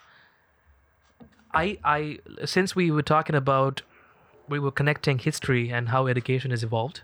[1.52, 3.82] i i since we were talking about
[4.48, 7.00] we were connecting history and how education has evolved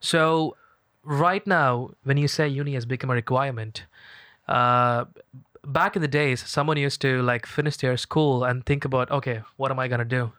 [0.00, 0.56] so
[1.04, 3.84] right now when you say uni has become a requirement
[4.48, 5.04] uh
[5.64, 9.42] back in the days someone used to like finish their school and think about okay
[9.56, 10.32] what am i going to do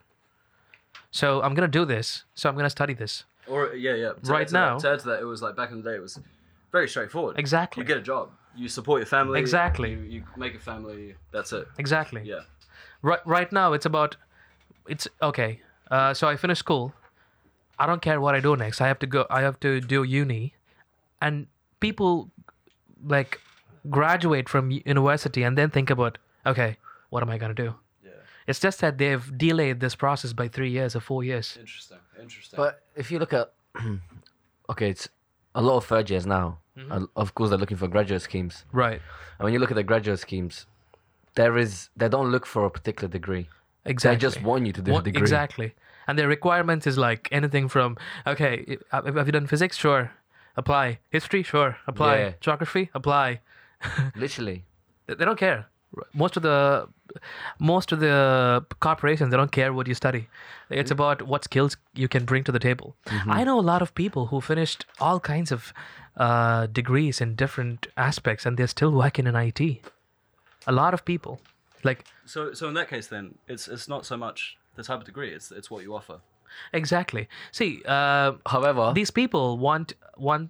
[1.11, 4.11] so i'm going to do this so i'm going to study this Or yeah, yeah.
[4.23, 5.81] To Right add to that- now- to add to that, it was like back in
[5.83, 5.95] the day.
[5.99, 6.15] It was
[6.71, 7.37] very straightforward.
[7.37, 7.81] Exactly.
[7.81, 8.29] You get a job.
[8.55, 9.39] You support your family.
[9.39, 9.91] Exactly.
[9.91, 11.15] You, you make a family.
[11.31, 11.67] That's it.
[11.77, 12.41] exactly Yeah.
[13.01, 14.15] right right now it's about
[14.87, 15.59] it's okay
[15.91, 16.93] uh, so i finish school
[17.79, 20.03] i don't care what i do next i have to go i have to do
[20.03, 20.53] uni
[21.21, 21.47] and
[21.79, 22.29] people
[23.15, 23.39] like
[23.89, 26.77] graduate from university and then think about okay
[27.09, 27.69] what am i going to do
[28.05, 28.11] Yeah.
[28.47, 31.99] it's just that they've delayed this process by three years or four years Interesting.
[32.21, 32.57] Interesting.
[32.57, 33.51] But if you look at,
[34.69, 35.09] okay, it's
[35.55, 36.59] a lot of third years now.
[36.89, 38.65] Uh, Of course, they're looking for graduate schemes.
[38.71, 38.99] right
[39.37, 40.65] And when you look at the graduate schemes,
[41.35, 43.45] there is they don't look for a particular degree.
[43.85, 45.21] exactly They just want you to do What- a degree.
[45.21, 45.69] exactly
[46.07, 50.03] and their requirements is like anything from okay have you done physics sure
[50.61, 52.31] apply history sure apply Yeah.
[52.45, 53.27] geography apply
[54.15, 54.63] Literally.
[55.07, 55.65] They don't care.
[56.13, 56.87] Most of the
[57.59, 60.27] most of the corporations they don't care what you study.
[60.69, 62.95] It's about what skills you can bring to the table.
[63.27, 65.73] I know a lot of people who finished all kinds of
[66.17, 69.61] uh, degrees in different aspects and they're still working in IT.
[70.65, 71.39] A lot of people.
[71.83, 75.05] Like so so in that case, then it's it's not so much the type of
[75.05, 75.31] degree.
[75.31, 76.19] It's it's what you offer.
[76.71, 77.27] exactly.
[77.51, 80.49] See, uh, However, these people want want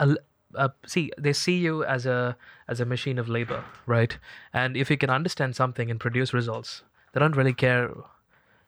[0.00, 0.16] a,
[0.54, 2.36] a- see they see you as a
[2.68, 4.18] as a machine of labor right
[4.52, 6.82] and if you can understand something and produce results
[7.12, 7.90] they don't really care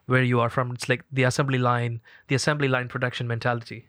[0.05, 3.87] where you are from it's like the assembly line the assembly line production mentality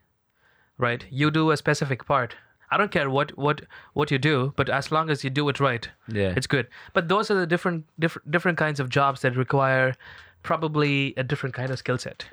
[0.79, 1.05] right?
[1.11, 2.35] You do a specific part.
[2.71, 3.61] I don't care what what
[3.93, 6.33] what you do, but as long as you do it right, Yeah.
[6.35, 6.67] it's good.
[6.95, 9.95] But those are the different different different kinds of jobs that require
[10.43, 12.25] probably a different kind of skill set.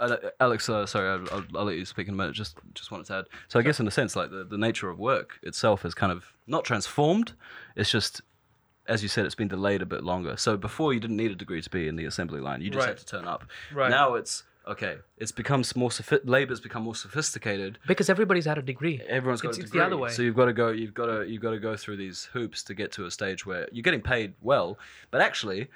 [0.00, 2.34] Uh, Alex, uh, sorry, I'll, I'll, I'll let you speak in a minute.
[2.34, 3.24] Just, just wanted to add.
[3.48, 6.10] So I guess in a sense, like the, the nature of work itself is kind
[6.12, 7.32] of not transformed.
[7.76, 8.20] It's just,
[8.88, 10.36] as you said, it's been delayed a bit longer.
[10.36, 12.60] So before you didn't need a degree to be in the assembly line.
[12.60, 12.88] You just Right.
[12.88, 13.44] had to turn up.
[13.72, 13.88] Right.
[13.90, 14.96] Now it's okay.
[15.18, 17.78] It's become more sophi- labor's become more sophisticated.
[17.86, 19.00] Because everybody's had a degree.
[19.08, 19.78] Everyone's got It's- a degree.
[19.80, 20.10] the other way.
[20.10, 20.70] So you've got to go.
[20.70, 21.24] You've got to.
[21.28, 24.02] You've got to go through these hoops to get to a stage where you're getting
[24.02, 24.78] paid well,
[25.12, 25.68] but actually,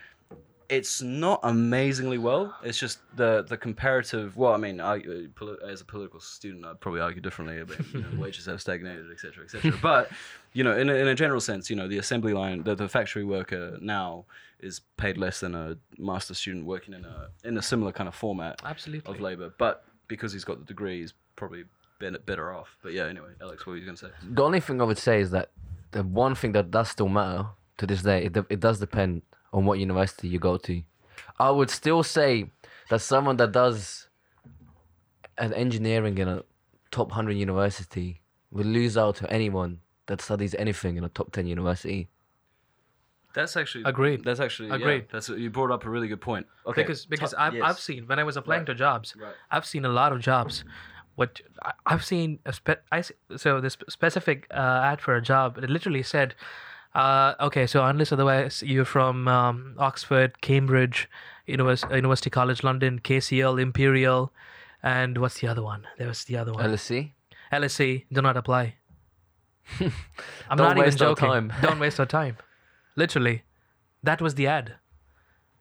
[0.68, 2.54] it's not amazingly well.
[2.62, 4.36] It's just the the comparative.
[4.36, 7.62] Well, I mean, I, uh, as a political student, I'd probably argue differently.
[7.64, 9.72] But you know, wages have stagnated, etc., etc.
[9.82, 10.10] But
[10.52, 12.88] you know, in a, in a general sense, you know, the assembly line, the, the
[12.88, 14.24] factory worker now
[14.60, 18.14] is paid less than a master student working in a in a similar kind of
[18.14, 19.14] format Absolutely.
[19.14, 19.52] of labor.
[19.58, 21.64] But because he's got the degree, he's probably
[21.98, 22.76] been better off.
[22.82, 24.12] But yeah, anyway, Alex, what were you going to say?
[24.22, 25.50] The only thing I would say is that
[25.92, 27.46] the one thing that does still matter
[27.78, 29.22] to this day, it, it does depend
[29.56, 30.82] on what university you go to.
[31.38, 32.50] I would still say
[32.90, 34.08] that someone that does
[35.38, 36.42] an engineering in a
[36.90, 41.46] top 100 university will lose out to anyone that studies anything in a top 10
[41.46, 42.08] university.
[43.34, 44.24] That's actually Agreed.
[44.24, 45.06] That's actually yeah, Agreed.
[45.12, 46.46] that's you brought up a really good point.
[46.66, 47.62] Okay, because because T- I've, yes.
[47.66, 48.66] I've seen when I was applying Right.
[48.68, 49.34] to jobs, Right.
[49.50, 50.64] I've seen a lot of jobs.
[51.16, 55.20] What I- I've seen a spe- I s- so this specific uh, ad for a
[55.22, 56.34] job it literally said,
[56.96, 61.08] uh, okay, so unless otherwise you're from um, Oxford, Cambridge,
[61.46, 64.32] Univers- University College London, KCL, Imperial,
[64.82, 65.86] and what's the other one?
[65.98, 66.64] There was the other one.
[66.64, 67.12] LSE?
[67.52, 68.04] LSE.
[68.10, 68.76] Do not apply.
[69.80, 69.92] I'm
[70.56, 71.28] Don't not even waste our joking.
[71.28, 71.52] time.
[71.62, 72.36] Don't waste our time.
[72.96, 73.42] Literally,
[74.02, 74.74] that was the ad.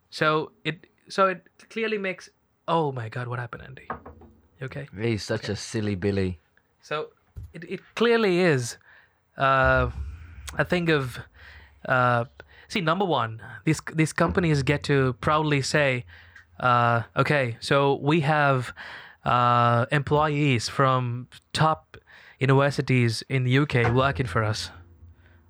[0.09, 2.29] So it so it clearly makes.
[2.67, 3.27] Oh my God!
[3.27, 3.87] What happened, Andy?
[4.59, 4.87] You okay.
[4.99, 6.39] He's such a silly Billy.
[6.81, 7.09] So
[7.53, 8.77] it, it clearly is
[9.37, 9.89] uh,
[10.57, 11.19] a think of
[11.87, 12.25] uh,
[12.67, 16.05] see number one these these companies get to proudly say
[16.59, 18.73] uh, okay so we have
[19.25, 21.97] uh, employees from top
[22.39, 24.71] universities in the UK working for us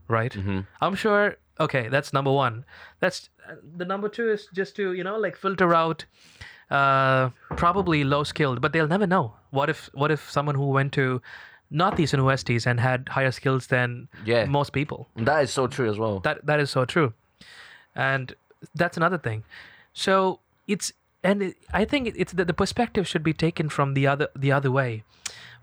[0.08, 0.36] right?
[0.82, 2.66] I'm sure okay that's number one.
[3.00, 3.30] That's
[3.78, 6.06] the number two is just to you know like filter out
[6.70, 9.34] uh, probably low skilled, but they'll never know.
[9.52, 11.22] What if what if someone who went to
[11.70, 14.46] not these universities and had higher skills than Yeah.
[14.46, 15.08] most people?
[15.16, 16.20] That is so true as well.
[16.20, 17.14] That that is so true,
[17.96, 18.34] and
[18.76, 19.44] that's another thing.
[19.94, 20.92] So it's
[21.24, 24.52] and it, I think it's that the perspective should be taken from the other the
[24.52, 25.04] other way,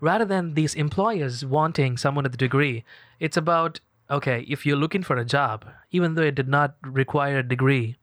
[0.01, 2.83] rather than these employers wanting someone with a degree.
[3.19, 7.39] It's about okay if you're looking for a job, even though it did not require
[7.39, 7.95] a degree.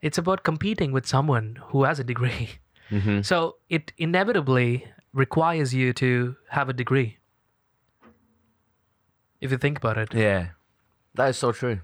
[0.00, 2.48] It's about competing with someone who has a degree.
[2.90, 3.24] Mhm.
[3.24, 7.18] So it inevitably requires you to have a degree.
[9.40, 10.14] If you think about it.
[10.14, 10.48] Yeah,
[11.14, 11.80] that is so true.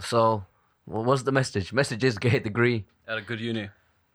[0.00, 0.44] So,
[0.86, 1.72] wha- what's the message?
[1.72, 2.86] Message is get a degree.
[3.06, 3.68] at a good uni,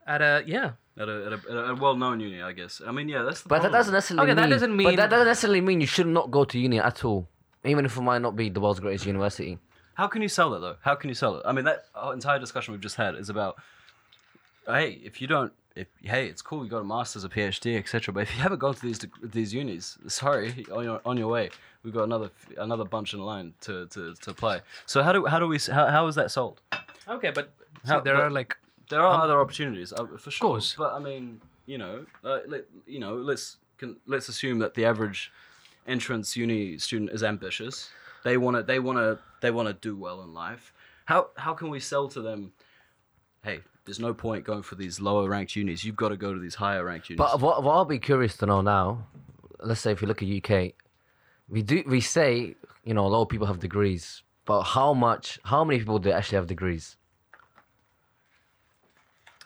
[0.07, 0.71] At a yeah.
[0.97, 2.81] at a, at a, at a well-known uni, I guess.
[2.85, 4.49] I mean, yeah, that's the But that doesn't necessarily Okay, that mean.
[4.49, 7.27] doesn't But mean- that doesn't necessarily mean you should not go to uni at all,
[7.63, 9.59] even if it might not be the world's greatest university.
[9.95, 10.75] How can you sell it though?
[10.81, 11.43] How can you sell it?
[11.45, 13.57] I mean, that entire discussion we've just had is about,
[14.65, 18.13] hey, if you don't, if hey, it's cool, you got a master's, a PhD, etc.
[18.13, 21.49] But if you haven't gone to these these unis, sorry, on your on your way,
[21.83, 24.61] we've got another another bunch in line to to, to play.
[24.85, 26.61] So how do how do we how, how is that sold?
[27.07, 27.51] Okay, but
[27.85, 28.57] How- so there but- are like
[28.89, 30.49] There are other opportunities, uh, for sure.
[30.49, 30.75] course.
[30.77, 34.85] But I mean, you know, uh, let, you know, let's can, let's assume that the
[34.85, 35.31] average
[35.87, 37.89] entrance uni student is ambitious.
[38.23, 40.73] They want to they want to they want to do well in life.
[41.05, 42.53] How how can we sell to them?
[43.43, 45.83] Hey, there's no point going for these lower ranked unis.
[45.83, 47.17] You've got to go to these higher ranked unis.
[47.17, 49.07] But what, what I'll be curious to know now,
[49.59, 50.73] let's say if you look at UK,
[51.47, 55.39] we do we say you know a lot of people have degrees, but how much?
[55.43, 56.97] How many people do actually have degrees?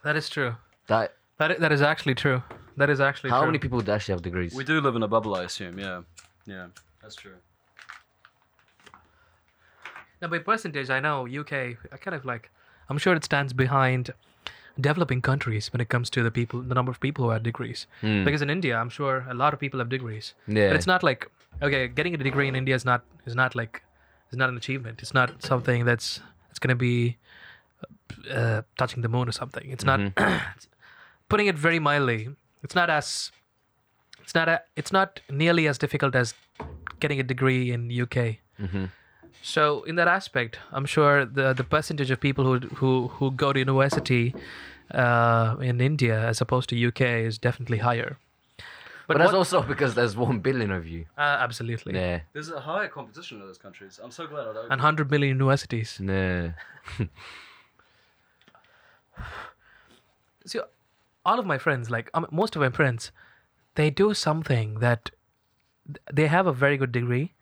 [0.04, 0.56] that is true.
[0.88, 2.42] That That that is actually true.
[2.78, 3.48] That is actually how true.
[3.48, 4.54] many people do actually have degrees?
[4.54, 5.78] we do live in a bubble, I assume.
[5.78, 6.04] Yeah,
[6.46, 6.68] yeah,
[7.02, 7.36] that's true.
[10.22, 11.54] Now, by percentage, I know UK.
[11.92, 12.50] I kind of like.
[12.90, 14.12] I'm sure it stands behind
[14.82, 17.88] developing countries when it comes to the people, the number of people who have degrees.
[18.02, 18.24] Hmm.
[18.24, 20.34] Because in India, I'm sure a lot of people have degrees.
[20.48, 20.70] Yeah.
[20.70, 21.30] But it's not like
[21.62, 23.84] okay, getting a degree in India is not is not like
[24.32, 25.02] is not an achievement.
[25.02, 27.18] It's not something that's it's gonna be
[28.32, 29.70] uh, touching the moon or something.
[29.70, 30.00] It's not.
[30.00, 30.38] Mm-hmm.
[31.30, 32.30] putting it very mildly,
[32.64, 33.32] it's not as
[34.22, 36.34] it's not a, it's not nearly as difficult as
[37.00, 38.42] getting a degree in UK.
[38.60, 38.86] Mm-hmm.
[39.42, 43.54] So in that aspect, I'm sure the the percentage of people who who who go
[43.54, 44.34] to university
[44.94, 48.18] uh, in India as opposed to UK is definitely higher.
[49.08, 51.06] But, But that's what- also because there's one billion of you.
[51.18, 51.94] Uh, absolutely.
[51.96, 52.20] Yeah.
[52.34, 54.00] There's a higher competition in those countries.
[54.04, 54.72] I'm so glad I don't.
[54.72, 56.00] And 100 million universities.
[56.00, 56.50] Nah.
[60.46, 60.60] See,
[61.26, 63.12] all of my friends, like um, most of my friends,
[63.76, 65.12] they do something that
[66.14, 67.34] they have a very good degree,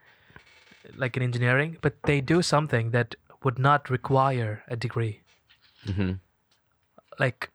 [0.96, 5.22] like in engineering, but they do something that would not require a degree.
[5.86, 6.14] hmm
[7.20, 7.50] Like,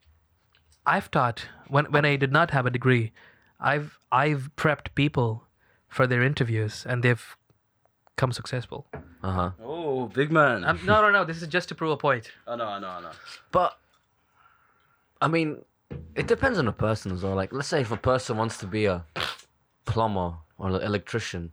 [0.86, 3.12] I've taught when when I did not have a degree,
[3.60, 5.44] I've I've prepped people
[5.88, 7.36] for their interviews, and they've
[8.16, 8.86] come successful.
[9.22, 9.50] Uh huh.
[9.62, 10.64] oh, big man.
[10.64, 11.24] Um, no, no, no.
[11.24, 12.32] This is just to prove a point.
[12.46, 13.12] I know, I know, I know.
[13.52, 13.78] But
[15.20, 15.64] I mean,
[16.16, 17.36] it depends on the person as well.
[17.36, 19.04] Like, let's say if a person wants to be a
[19.84, 21.52] plumber or an electrician,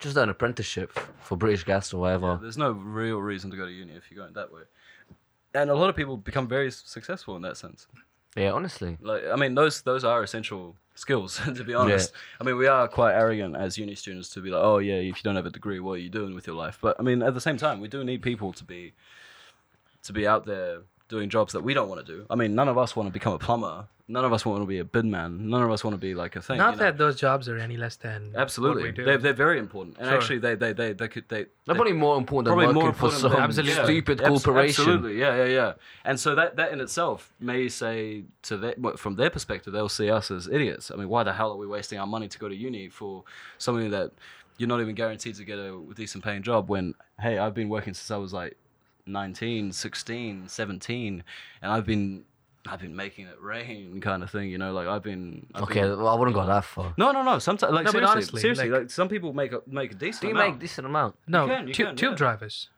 [0.00, 2.38] just an apprenticeship for British Gas or whatever.
[2.40, 4.62] There's no real reason to go to uni if you're going that way.
[5.54, 7.86] And a lot of people become very successful in that sense.
[8.36, 8.96] Yeah, honestly.
[9.00, 11.40] Like, I mean, those those are essential skills.
[11.54, 14.62] to be honest, I mean, we are quite arrogant as uni students to be like,
[14.62, 16.78] oh yeah, if you don't have a degree, what are you doing with your life?
[16.80, 18.92] But I mean, at the same time, we do need people to be
[20.02, 22.24] to be out there doing jobs that we don't want to do.
[22.30, 23.86] I mean, none of us want to become a plumber.
[24.08, 25.38] None of us want to be a bidman.
[25.38, 26.58] None of us want to be like a thing.
[26.58, 26.84] Not you know?
[26.84, 29.04] that those jobs are any less than Absolutely, what we do.
[29.04, 30.16] they're, they're very important, and Sure.
[30.16, 31.46] actually, they they they they could they.
[31.64, 33.84] They're probably more important than working more for some Absolutely.
[33.84, 34.82] stupid Abs- corporation.
[34.82, 35.72] Absolutely, yeah, yeah, yeah.
[36.04, 39.88] And so that that in itself may say to their well, from their perspective, they'll
[39.88, 40.90] see us as idiots.
[40.90, 43.22] I mean, why the hell are we wasting our money to go to uni for
[43.58, 44.10] something that
[44.58, 46.68] you're not even guaranteed to get a decent paying job?
[46.68, 48.56] When hey, I've been working since I was like
[49.12, 51.24] 19, 16, 17,
[51.62, 52.24] and I've been
[52.66, 54.50] I've been making it rain, kind of thing.
[54.50, 55.46] You know, like I've been.
[55.54, 56.92] I've Okay, been- well, I wouldn't go that far.
[56.98, 57.38] no, no, no.
[57.38, 60.20] Sometimes, like No, seriously, honestly, seriously, like- like, some people make a make a decent
[60.22, 60.52] Do you amount.
[60.54, 61.16] make decent amount?
[61.26, 62.16] no can, you tube, can, tube yeah.
[62.16, 62.68] drivers.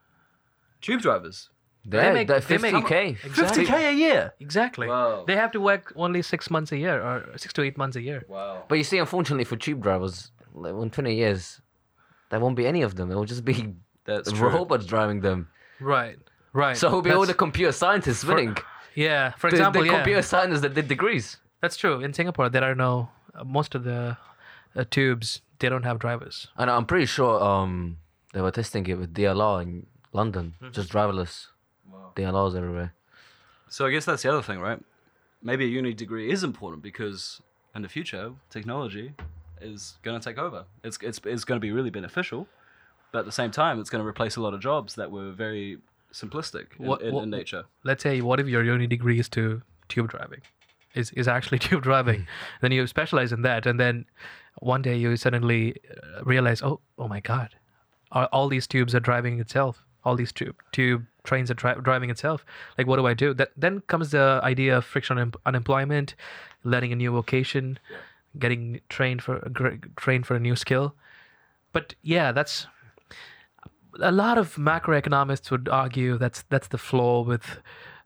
[0.81, 1.49] Tube drivers.
[1.85, 3.25] They're, make- they're they make- 50k.
[3.25, 3.65] Exactly.
[3.65, 4.33] 50k a year.
[4.39, 4.87] Exactly.
[4.87, 5.25] Wow.
[5.27, 8.01] They have to work only six months a year or six to eight months a
[8.01, 8.23] year.
[8.29, 8.63] Wow.
[8.69, 11.59] But you see, unfortunately for tube drivers, like, in 20 years,
[12.29, 13.11] there won't be any of them.
[13.11, 14.47] It will just be That's true.
[14.47, 15.49] robots driving them.
[15.83, 16.17] Right.
[16.53, 16.77] Right.
[16.77, 18.55] So it'll be all the computer scientists winning.
[18.95, 19.31] yeah.
[19.41, 21.37] For The, example, the yeah, computer scientists that did degrees.
[21.61, 21.95] that's true.
[22.05, 24.17] In Singapore, there are no uh, most of the
[24.75, 25.41] uh, tubes.
[25.59, 26.35] They don't have drivers.
[26.57, 27.97] And I'm pretty sure um
[28.33, 29.71] they were testing it with DLR in
[30.19, 30.73] London, Mm-hmm.
[30.77, 31.33] just driverless.
[31.91, 32.11] Wow.
[32.15, 32.89] DLRs everywhere.
[33.69, 34.79] So I guess that's the other thing, right?
[35.41, 37.41] Maybe a uni degree is important because
[37.75, 39.07] in the future, technology
[39.61, 40.65] is going to take over.
[40.83, 42.47] It's it's it's going to be really beneficial,
[43.13, 45.31] but at the same time, it's going to replace a lot of jobs that were
[45.31, 45.77] very
[46.11, 47.63] simplistic in, What- in, what- in nature.
[47.85, 50.41] Let's say, what if your uni degree is to tube driving?
[50.95, 52.27] Is is actually tube driving?
[52.61, 54.05] then you specialize in that, and then
[54.59, 57.49] one day you suddenly uh, realize, oh, oh my God,
[58.11, 59.83] all, these tubes are driving itself.
[60.05, 62.45] All these tube tube trains are dri- driving itself.
[62.77, 63.33] Like, what do I do?
[63.33, 66.13] That then comes the idea of friction un- unemployment,
[66.63, 67.79] learning a new vocation,
[68.37, 70.93] getting trained for gr- trained for a new skill.
[71.71, 72.67] But yeah, that's
[73.99, 77.59] a lot of macroeconomists would argue that's that's the flaw with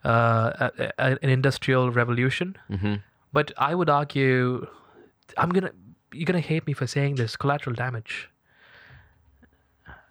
[0.06, 2.56] uh, a, a- an industrial revolution.
[2.70, 2.96] hmm
[3.34, 4.68] But I would argue,
[5.38, 5.72] I'm gonna
[6.14, 8.30] you're gonna hate me for saying this collateral damage.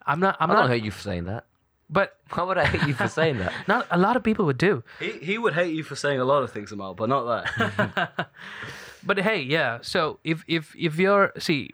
[0.07, 0.37] I'm not.
[0.41, 0.61] I'm I not.
[0.63, 1.45] don't hate you for saying that.
[1.89, 3.53] But Why would I hate you for saying that?
[3.69, 4.83] not a lot of people would do.
[5.01, 8.29] He, he would hate you for saying a lot of things, Amal, but not that.
[9.07, 9.79] But hey, yeah.
[9.83, 11.71] So if if if you're see,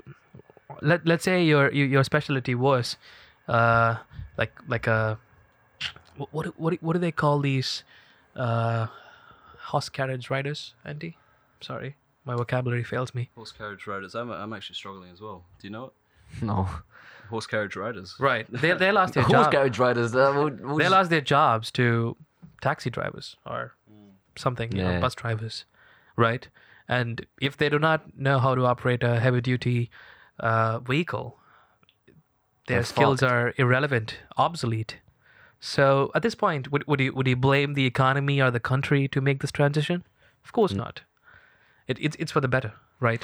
[0.83, 2.97] let let's say your your, your specialty was,
[3.48, 3.96] uh,
[4.38, 5.18] like like a,
[6.16, 7.85] what what what, what do they call these,
[8.37, 8.87] uh,
[9.70, 11.16] horse carriage riders, Andy?
[11.61, 13.31] Sorry, my vocabulary fails me.
[13.35, 14.14] Horse carriage riders.
[14.14, 15.44] I'm, I'm actually struggling as well.
[15.61, 15.92] Do you know it?
[16.42, 16.66] No.
[17.28, 18.14] Horse carriage riders.
[18.18, 18.46] Right.
[18.50, 19.52] They they lost their Horse job.
[19.52, 20.14] carriage riders.
[20.14, 22.16] Uh, we'll, we'll They just- lost their jobs to
[22.61, 23.74] taxi drivers or
[24.37, 25.00] something, you know, Yeah.
[25.00, 25.64] bus drivers,
[26.16, 26.48] right?
[26.88, 29.90] And if they do not know how to operate a heavy duty
[30.40, 31.38] uh, vehicle,
[32.67, 33.33] their They're skills fucked.
[33.33, 34.98] are irrelevant, obsolete.
[35.60, 39.08] So at this point, would, would you would you blame the economy or the country
[39.08, 40.04] to make this transition?
[40.44, 40.79] Of course mm.
[40.79, 41.02] not.
[41.87, 43.23] It, it's it's for the better, right?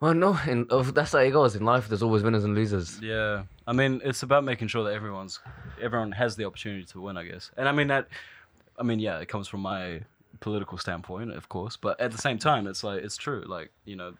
[0.00, 1.56] Well, no, in, of oh, that's how it goes.
[1.56, 3.00] In life, there's always winners and losers.
[3.02, 5.40] Yeah, I mean, it's about making sure that everyone's
[5.80, 7.50] everyone has the opportunity to win, I guess.
[7.56, 8.06] And I mean that,
[8.78, 10.02] I mean, yeah, it comes from my
[10.40, 13.42] political standpoint, of course, but at the same time, it's like it's true.
[13.46, 14.14] Like you know,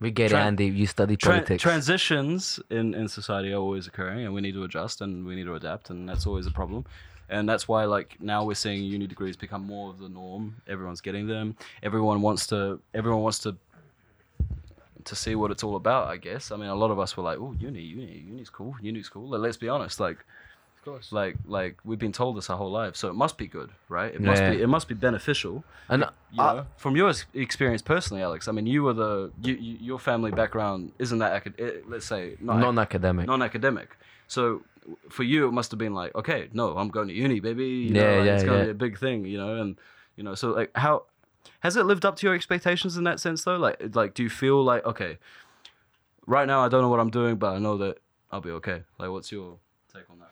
[0.00, 0.66] We get Tran- it, Andy.
[0.66, 1.62] You study Tran- politics.
[1.62, 5.44] transitions in, in society are always occurring and we need to adjust and we need
[5.44, 6.84] to adapt and that's always a problem
[7.28, 11.00] and that's why like now we're seeing uni degrees become more of the norm everyone's
[11.02, 13.54] getting them everyone wants to everyone wants to
[15.04, 17.22] to see what it's all about i guess i mean a lot of us were
[17.22, 20.18] like oh uni uni uni's cool uni's cool Like, let's be honest like
[20.80, 21.12] Of course.
[21.12, 24.14] Like like we've been told this our whole life, so it must be good, right?
[24.14, 24.50] It must Yeah.
[24.52, 25.62] be it must be beneficial.
[25.90, 29.76] And You I- From your experience personally, Alex, I mean, you were the you, you,
[29.80, 33.26] your family background isn't that acad- let's say not non-academic.
[33.26, 33.96] non-academic.
[34.26, 34.62] So
[35.10, 37.66] for you, it must have been like, okay, no, I'm going to uni, baby.
[37.66, 38.72] You know, Yeah, like, yeah, it's going to yeah.
[38.72, 39.76] be a big thing, you know, and
[40.16, 41.04] you know, so like, how
[41.60, 43.56] has it lived up to your expectations in that sense, though?
[43.58, 45.18] Like, like, do you feel like, okay,
[46.26, 47.98] right now I don't know what I'm doing, but I know that
[48.32, 48.84] I'll be okay.
[48.98, 49.58] Like, what's your
[49.92, 50.29] take on that?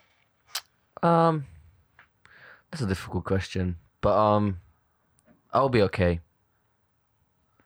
[1.02, 1.46] Um,
[2.70, 4.60] that's a difficult question, but um,
[5.52, 6.20] I'll be okay.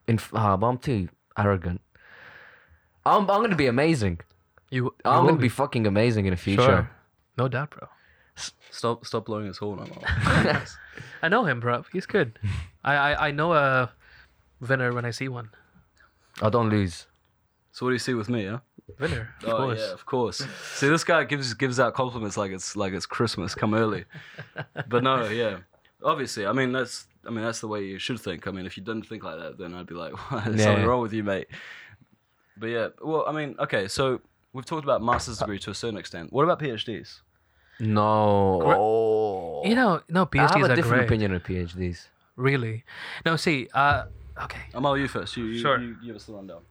[0.07, 1.09] In f- ah, but I'm too
[1.39, 1.81] arrogant.
[3.05, 4.21] I'm I'm gonna be amazing.
[4.71, 4.85] You.
[4.85, 6.63] you I'm gonna be fucking amazing in the future.
[6.63, 6.91] Sure.
[7.37, 7.89] No doubt, bro.
[8.71, 9.81] Stop, stop blowing his horn.
[9.81, 10.63] I'm
[11.23, 11.85] I know him, bro.
[11.93, 12.39] He's good.
[12.85, 13.93] I, I I know a
[14.61, 15.51] winner when I see one.
[16.41, 17.07] I don't lose.
[17.73, 18.45] So what do you see with me?
[18.45, 18.59] Yeah.
[18.99, 19.81] Winner, of oh course.
[19.81, 20.47] yeah, of course.
[20.75, 23.55] See, this guy gives gives out compliments like it's like it's Christmas.
[23.55, 24.05] Come early,
[24.89, 25.59] but no, yeah.
[26.05, 28.47] Obviously, I mean that's I mean that's the way you should think.
[28.47, 30.13] I mean, if you didn't think like that, then I'd be like,
[30.45, 31.47] "There's something wrong with you, mate."
[32.57, 34.21] But yeah, well, I mean, okay, so
[34.53, 36.33] we've talked about master's degree to a certain extent.
[36.33, 37.21] What about PhDs?
[37.81, 38.63] No.
[38.65, 39.63] Oh.
[39.65, 41.07] You know, no PhDs I have a are different great.
[41.07, 42.09] opinion of PhDs.
[42.37, 42.85] Really.
[43.25, 44.05] No, see, uh,
[44.43, 45.37] okay, Amal, you first.
[45.37, 45.81] You, you, Sure.
[45.81, 46.63] you give us the rundown.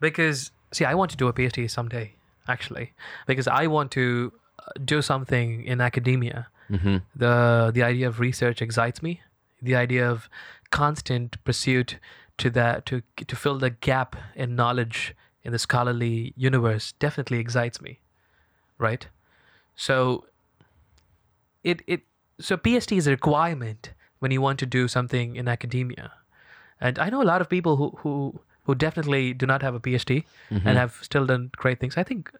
[0.00, 2.14] Because see, I want to do a PhD someday,
[2.48, 2.92] actually,
[3.26, 6.48] because I want to uh, do something in academia.
[6.70, 6.96] Mm-hmm.
[7.14, 9.20] the The idea of research excites me.
[9.62, 10.28] The idea of
[10.70, 11.98] constant pursuit
[12.38, 17.80] to that to to fill the gap in knowledge in the scholarly universe definitely excites
[17.80, 18.00] me,
[18.78, 19.06] right?
[19.76, 20.26] So
[21.62, 22.00] it it
[22.40, 26.12] so PhD is a requirement when you want to do something in academia,
[26.80, 29.80] and I know a lot of people who who who definitely do not have a
[29.80, 31.96] PhD and have still done great things.
[31.96, 32.30] I think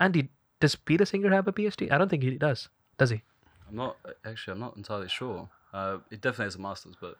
[0.00, 0.28] Andy
[0.60, 1.90] does Peter Singer have a PhD?
[1.90, 2.68] I don't think he does.
[2.98, 3.22] Does he?
[3.68, 4.52] I'm not actually.
[4.54, 5.48] I'm not entirely sure.
[5.72, 7.16] Uh, it definitely has a master's, but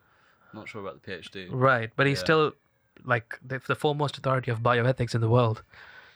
[0.53, 1.49] I'm not sure about the PhD.
[1.51, 2.25] Right, but he's Yeah.
[2.25, 2.53] still
[3.05, 5.63] like the, the foremost authority of bioethics in the world.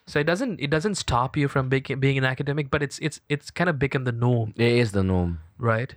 [0.06, 3.20] So it doesn't it doesn't stop you from being being an academic, but it's it's
[3.28, 5.40] it's kind of become the norm, It is the norm.
[5.58, 5.94] right?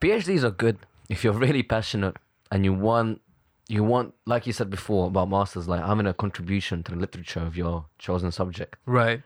[0.00, 2.16] PhDs are good if you're really passionate
[2.50, 3.20] and you want
[3.68, 7.40] you want like you said before about masters like having a contribution to the literature
[7.40, 9.22] of your chosen subject Right.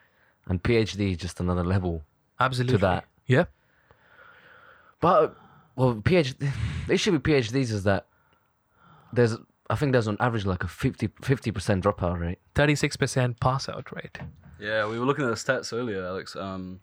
[0.47, 2.03] and PhD is just another level
[2.39, 2.75] Absolutely.
[2.75, 3.05] To that.
[3.27, 3.45] Yeah.
[5.01, 5.37] but
[5.77, 6.51] well PhD
[6.87, 8.07] the issue with PhDs is that
[9.13, 9.37] there's
[9.69, 11.09] I think there's on average like a 50
[11.53, 14.19] percent dropout rate Thirty six percent pass out rate.
[14.59, 16.37] Yeah, we were looking at the stats earlier, Alex.
[16.37, 16.81] Um,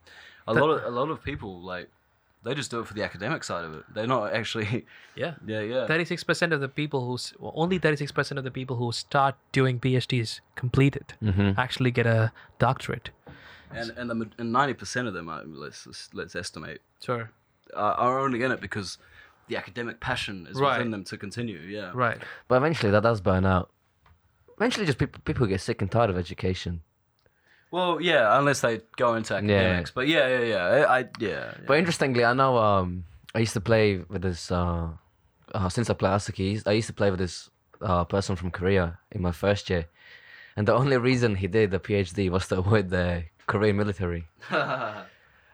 [0.48, 1.90] a lot of a lot of people like
[2.48, 3.84] they just do it for the academic side of it.
[3.94, 4.86] They're not actually.
[5.24, 5.34] Yeah.
[5.46, 5.88] Yeah, yeah.
[5.88, 8.52] Thirty six percent of the people who s- well, only thirty six percent of the
[8.60, 11.60] people who start doing PhDs complete it Mm-hmm.
[11.60, 13.10] actually get a doctorate.
[13.72, 17.32] and and the, and ninety percent of them, uh, let's let's- let's estimate, Sure.
[17.76, 18.98] are, are only in it because
[19.50, 20.78] the academic passion is Right.
[20.78, 21.60] within them to continue.
[21.60, 21.92] Yeah.
[22.06, 22.20] Right.
[22.48, 23.70] but eventually that does burn out
[24.58, 26.82] eventually just people people get sick and tired of education
[27.72, 29.92] Well, yeah, unless they go into academics.
[29.92, 30.64] But yeah, yeah, yeah.
[30.66, 31.28] I, I yeah.
[31.28, 31.54] yeah.
[31.68, 33.04] But interestingly, I know um,
[33.36, 34.52] I used to play with this.
[34.52, 34.90] Uh,
[35.54, 37.50] uh, since I play Asuki, I used to play with this
[37.82, 39.86] uh, person from Korea in my first year,
[40.56, 44.26] and the only reason he did the PhD was to avoid the Korean military.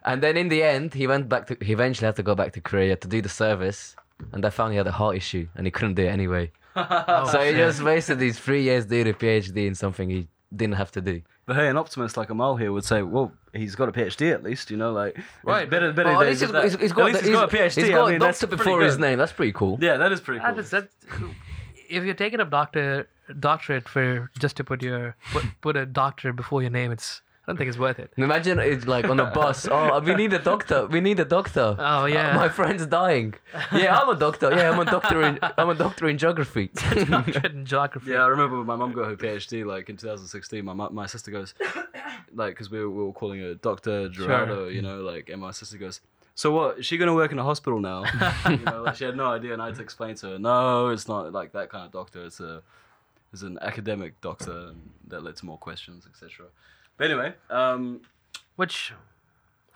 [0.05, 1.57] And then in the end, he went back to.
[1.61, 3.95] He eventually had to go back to Korea to do the service,
[4.31, 6.51] and they found he had a heart issue, and he couldn't do it anyway.
[6.75, 10.75] Oh, so he just wasted these three years doing a PhD in something he didn't
[10.75, 11.21] have to do.
[11.45, 14.43] But hey, an optimist like Amal here would say, well, he's got a PhD at
[14.43, 16.53] least, you know, like Right, It's better, better than at least he he's did got,
[16.53, 16.63] that.
[16.63, 17.75] he's, he's At got, least the- he's got a PhD.
[17.81, 19.17] He's got I mean, a that's doctor pretty before his name.
[19.17, 19.77] That's pretty cool.
[19.81, 20.53] Yeah, that is pretty cool.
[20.53, 20.87] That is that.
[21.89, 23.07] If you're taking a doctor
[23.39, 27.51] doctorate for just to put your put, put a doctor before your name, it's I
[27.51, 28.13] don't think it's worth it.
[28.15, 29.67] Imagine it's like on a bus.
[29.73, 30.85] Oh, we need a doctor.
[30.87, 31.75] We need a doctor.
[31.77, 32.31] Oh, yeah.
[32.31, 33.33] Uh, my friend's dying.
[33.73, 34.49] Yeah, I'm a doctor.
[34.55, 36.69] Yeah, I'm a doctor in I'm a doctor in geography.
[37.09, 38.11] doctorate in geography.
[38.11, 40.63] Yeah, I remember when my mum got her PhD, like in 2016.
[40.63, 41.53] My my sister goes,
[42.33, 45.51] like, because we were, we were calling her Doctor Gerardo, you know, like, and my
[45.51, 45.99] sister goes,
[46.35, 46.79] so what?
[46.79, 48.05] Is she gonna work in a hospital now?
[48.49, 50.89] you know, like she had no idea, and I had to explain to her, no,
[50.89, 52.23] it's not like that kind of doctor.
[52.25, 52.63] It's a,
[53.31, 56.47] it's an academic doctor, and that led to more questions, etc.
[56.97, 58.01] But anyway, um,
[58.55, 58.93] Which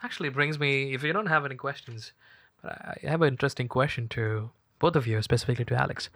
[0.03, 2.13] actually brings me, if you don't have any questions,
[2.61, 4.49] but I have an interesting question to
[4.80, 6.09] both of you, specifically to Alex.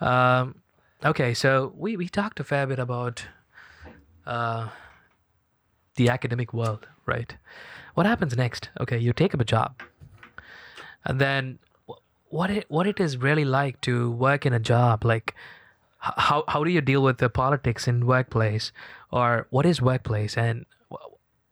[0.00, 0.56] Um,
[1.04, 3.24] okay, so we, we talked a fair bit about
[4.26, 4.68] uh,
[5.94, 7.36] the academic world, right?
[7.94, 8.70] What happens next?
[8.80, 9.80] Okay, you take up a job,
[11.04, 11.58] and then
[12.30, 15.34] what it what it is really like to work in a job, like
[16.02, 18.72] how how do you deal with the politics in workplace,
[19.10, 20.66] or what is workplace, and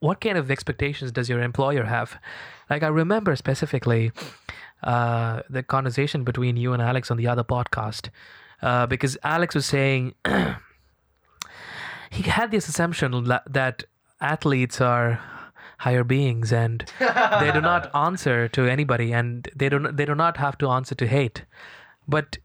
[0.01, 2.19] what kind of expectations does your employer have?
[2.69, 4.13] Like I remember specifically
[4.83, 8.09] uh, the conversation between you and Alex on the other podcast,
[8.63, 10.15] uh, because Alex was saying
[12.11, 13.85] he had this assumption that
[14.21, 15.21] athletes are
[15.79, 20.37] higher beings and they do not answer to anybody and they don't they do not
[20.37, 21.45] have to answer to hate.
[22.09, 22.39] But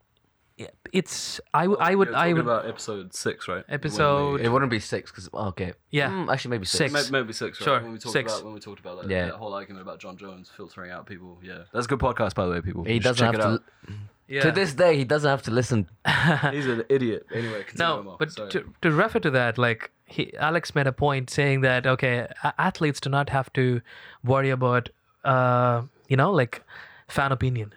[0.99, 3.63] it's i, w- I would You're i would about episode six, right?
[3.69, 5.73] Episode- It wouldn't be six because okay.
[5.91, 6.09] Yeah.
[6.09, 6.91] Mm, actually, maybe six.
[6.91, 6.93] Six.
[7.11, 7.65] Maybe, maybe six, right?
[7.65, 8.31] Sure, When we talked six.
[8.33, 9.25] about when we talked about that, Yeah.
[9.25, 11.37] that whole argument about John Jones filtering out people.
[11.43, 12.83] Yeah, that's a good podcast, by the way, people.
[12.83, 13.93] He You should doesn't check have it to.
[13.93, 13.99] out.
[14.27, 14.41] yeah.
[14.45, 15.87] To this day, he doesn't have to listen.
[16.51, 17.25] He's an idiot.
[17.33, 18.15] Anyway, continue no on.
[18.19, 18.49] but Sorry.
[18.51, 22.53] to, to refer to that like he, alex made a point saying that okay a-
[22.69, 23.81] athletes do not have to
[24.23, 24.89] worry about
[25.23, 26.61] uh you know like
[27.07, 27.73] fan opinion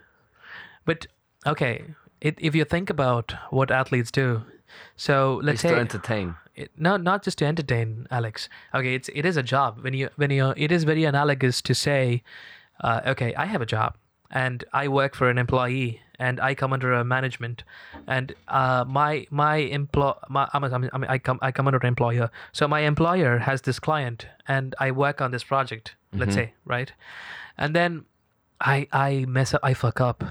[0.84, 1.06] but
[1.46, 1.74] okay
[2.20, 4.42] it, if you think about what athletes do
[4.96, 6.34] so let's It's say to entertain.
[6.54, 8.48] it, no, not just to entertain, Alex.
[8.74, 9.78] Okay, it's it is a job.
[9.82, 12.22] When you when you it is very analogous to say,
[12.80, 13.96] uh, okay, I have a job
[14.30, 17.64] and I work for an employee and I come under a management
[18.06, 21.50] and uh, my my employ my I'm, a- I'm, a- I'm, a- I come I
[21.50, 22.30] come under an employer.
[22.52, 25.94] So my employer has this client and I work on this project.
[26.12, 26.92] Let's say right,
[27.56, 28.04] and then
[28.60, 30.24] I I mess up I fuck up,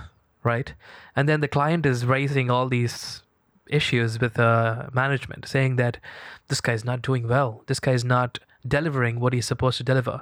[0.54, 0.70] right,
[1.16, 2.96] and then the client is raising all these
[3.80, 6.00] issues with uh, management, saying that
[6.50, 8.40] this guy's not doing well, this guy's not
[8.76, 10.18] delivering what he's supposed to deliver,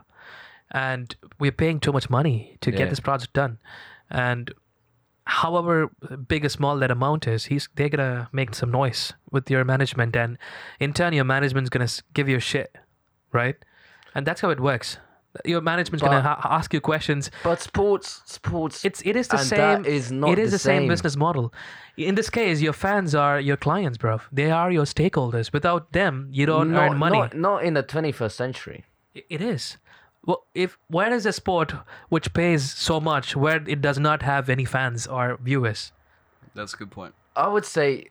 [0.71, 2.77] and we're paying too much money to Yeah.
[2.79, 3.53] get this project done,
[4.09, 4.43] and
[5.41, 5.89] however
[6.27, 10.15] big or small that amount is, he's they're gonna make some noise with your management,
[10.15, 10.37] and
[10.79, 12.71] in turn, your management's gonna give you shit,
[13.31, 13.57] right?
[14.15, 14.97] And that's how it works.
[15.43, 17.31] Your management's gonna ha- ask you questions.
[17.43, 18.85] But sports, sports.
[18.85, 19.59] It's it is the same.
[19.59, 20.87] that is not it is the the same same.
[20.89, 21.53] business model.
[21.97, 24.19] In this case, your fans are your clients, bro.
[24.31, 25.51] They are your stakeholders.
[25.53, 27.19] Without them, you don't not, earn money.
[27.19, 28.83] Not, not in the 21st century.
[29.13, 29.77] It is.
[30.25, 31.73] Well, if where is a sport
[32.09, 35.91] which pays so much where it does not have any fans or viewers?
[36.55, 37.13] That's a good point.
[37.35, 38.07] I would say,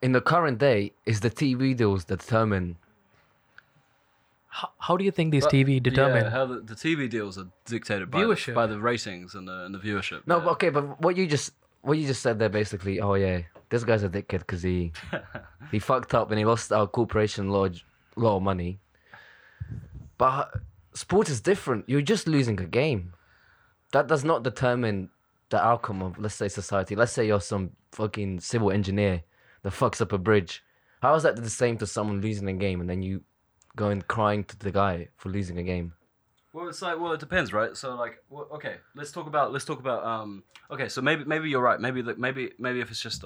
[0.00, 2.76] in the current day, is the TV deals that determine.
[4.54, 6.24] How, how do you think these But- TV determine?
[6.24, 8.46] Yeah, how the, the TV deals are dictated by Viewership.
[8.48, 10.26] The, by the ratings and the and the viewership.
[10.26, 10.44] No, yeah.
[10.44, 13.40] but okay, but what you just what you just said there, basically, oh yeah,
[13.70, 14.92] this guy's a dickhead because he
[15.70, 17.82] he fucked up and he lost our corporation a lot,
[18.16, 18.78] of- money.
[20.18, 20.52] But
[20.92, 21.88] sports is different.
[21.88, 23.14] You're just losing a game.
[23.92, 25.08] That does not determine
[25.48, 26.94] the outcome of, let's say, society.
[26.94, 29.22] Let's say you're some fucking civil engineer
[29.62, 30.62] that fucks up a bridge.
[31.00, 33.22] How is that the same to someone losing a game and then you
[33.76, 35.94] going crying to the guy for losing a game?
[36.52, 37.74] Well, it's like well, it depends, right?
[37.76, 40.44] So like, well, okay, let's talk about let's talk about um.
[40.70, 41.80] Okay, so maybe maybe you're right.
[41.80, 43.24] Maybe that maybe maybe if it's just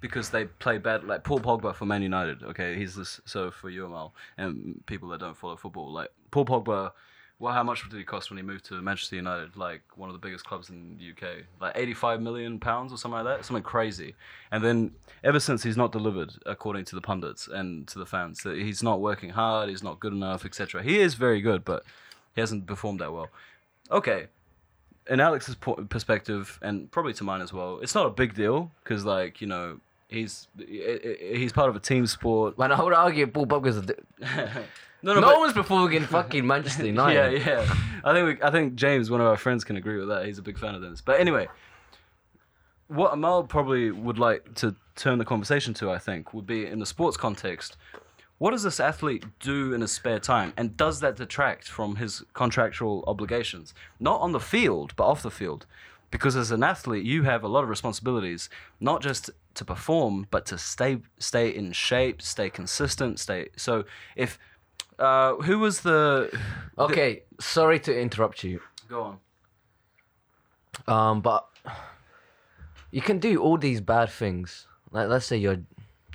[0.00, 2.42] because they play bad, like Paul Pogba for Man United.
[2.42, 3.20] Okay, he's this.
[3.24, 6.92] So for UML and people that don't follow football, like Paul Pogba.
[7.38, 9.56] Well, how much did he cost when he moved to Manchester United?
[9.56, 13.22] Like one of the biggest clubs in the UK, like 85 million pounds or something
[13.22, 14.14] like that, something crazy.
[14.50, 18.42] And then ever since he's not delivered, according to the pundits and to the fans,
[18.44, 20.82] that he's not working hard, he's not good enough, etc.
[20.82, 21.82] He is very good, but
[22.34, 23.28] he hasn't performed that well.
[23.90, 24.26] Okay,
[25.08, 28.70] in Alex's po- perspective, and probably to mine as well, it's not a big deal
[28.82, 29.78] because, like, you know,
[30.08, 32.58] he's he's part of a team sport.
[32.58, 34.64] Man, I would argue Paul Pogba's a
[35.06, 37.42] no, no, no, but- one's performing in fucking Manchester United.
[37.42, 37.74] yeah, yeah.
[38.04, 40.26] I think we, I think James, one of our friends, can agree with that.
[40.26, 41.00] He's a big fan of this.
[41.00, 41.48] But anyway,
[42.88, 46.78] what Amal probably would like to turn the conversation to, I think, would be in
[46.78, 47.76] the sports context.
[48.38, 52.22] What does this athlete do in his spare time, and does that detract from his
[52.34, 53.72] contractual obligations?
[53.98, 55.64] Not on the field, but off the field,
[56.10, 60.44] because as an athlete, you have a lot of responsibilities, not just to perform, but
[60.46, 63.48] to stay stay in shape, stay consistent, stay.
[63.56, 63.84] So
[64.16, 64.38] if
[64.98, 66.30] uh, who was the
[66.78, 68.60] Okay, sorry to interrupt you.
[68.88, 69.18] Go on.
[70.86, 71.46] Um, but
[72.90, 74.66] you can do all these bad things.
[74.90, 75.58] Like, let's say you're.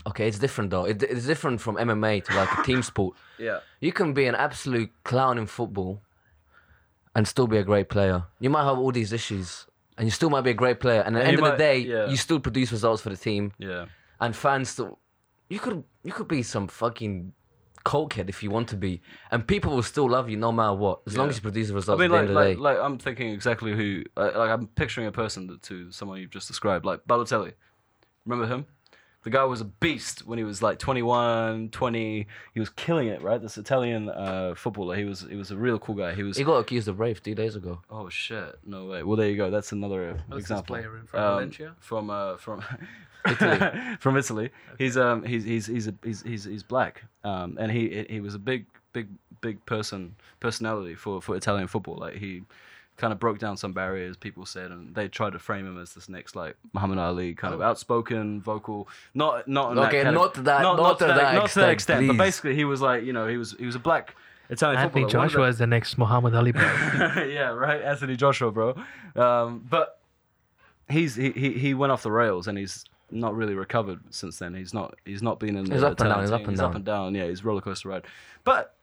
[0.07, 0.85] Okay, it's different though.
[0.85, 3.15] It, it's different from MMA to like a team sport.
[3.37, 3.59] Yeah.
[3.79, 6.01] You can be an absolute clown in football
[7.15, 8.23] and still be a great player.
[8.39, 9.67] You might have all these issues
[9.97, 11.01] and you still might be a great player.
[11.01, 12.07] And at the end of the day, yeah.
[12.09, 13.85] you still produce results for the team Yeah.
[14.19, 14.97] and fans still.
[15.49, 17.33] You could you could be some fucking
[17.83, 19.01] cokehead if you want to be,
[19.31, 21.73] and people will still love you no matter what, as long as you produce the
[21.73, 22.61] I results mean, at the like, of the like, day.
[22.61, 26.29] like, I'm thinking exactly who, like, like, I'm picturing a person that, to someone you've
[26.31, 27.53] just described, like Balotelli.
[28.25, 28.65] Remember him?
[29.23, 32.27] The guy was a beast when he was like 21, 20.
[32.55, 33.39] He was killing it, right?
[33.39, 34.95] This Italian uh, footballer.
[34.95, 36.15] He was, he was a real cool guy.
[36.15, 36.37] He was.
[36.37, 37.81] He got accused of rape two days ago.
[37.91, 38.57] Oh shit!
[38.65, 39.03] No way.
[39.03, 39.51] Well, there you go.
[39.51, 40.75] That's another What's this example.
[40.75, 41.75] player in- from Um, Valencia?
[41.79, 42.63] From uh, from
[43.25, 43.81] Italy.
[43.99, 44.49] from Italy.
[44.77, 47.03] He's um he's he's he's a, he's he's he's black.
[47.23, 49.07] Um, and he he was a big big
[49.41, 51.97] big person personality for for Italian football.
[51.97, 52.43] Like he
[52.97, 55.93] kind of broke down some barriers people said and they tried to frame him as
[55.93, 59.87] this next like Muhammad Ali kind of outspoken vocal not not in that Oh.
[59.87, 62.17] Okay, kind not to that- not, not to that not to that extent, extent but
[62.17, 64.15] basically he was like you know he was he was a black
[64.51, 65.17] Italian Anthony footballer.
[65.19, 66.51] One of the- Joshua is the next Muhammad Ali.
[66.51, 66.61] bro.
[67.25, 68.75] yeah, right, Anthony Joshua, bro.
[69.15, 69.97] Um, but
[70.89, 74.53] he's he, he he went off the rails and he's not really recovered since then.
[74.53, 76.59] He's not he's not been in the He's up and down, he's up and he's
[76.59, 76.69] down.
[76.69, 77.15] up and down.
[77.15, 78.05] Yeah, he's roller coaster ride.
[78.43, 78.73] But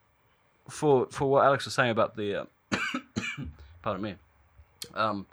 [0.68, 2.44] for for what Alex was saying about the, uh,
[3.82, 4.14] pardon me,
[4.94, 5.26] um,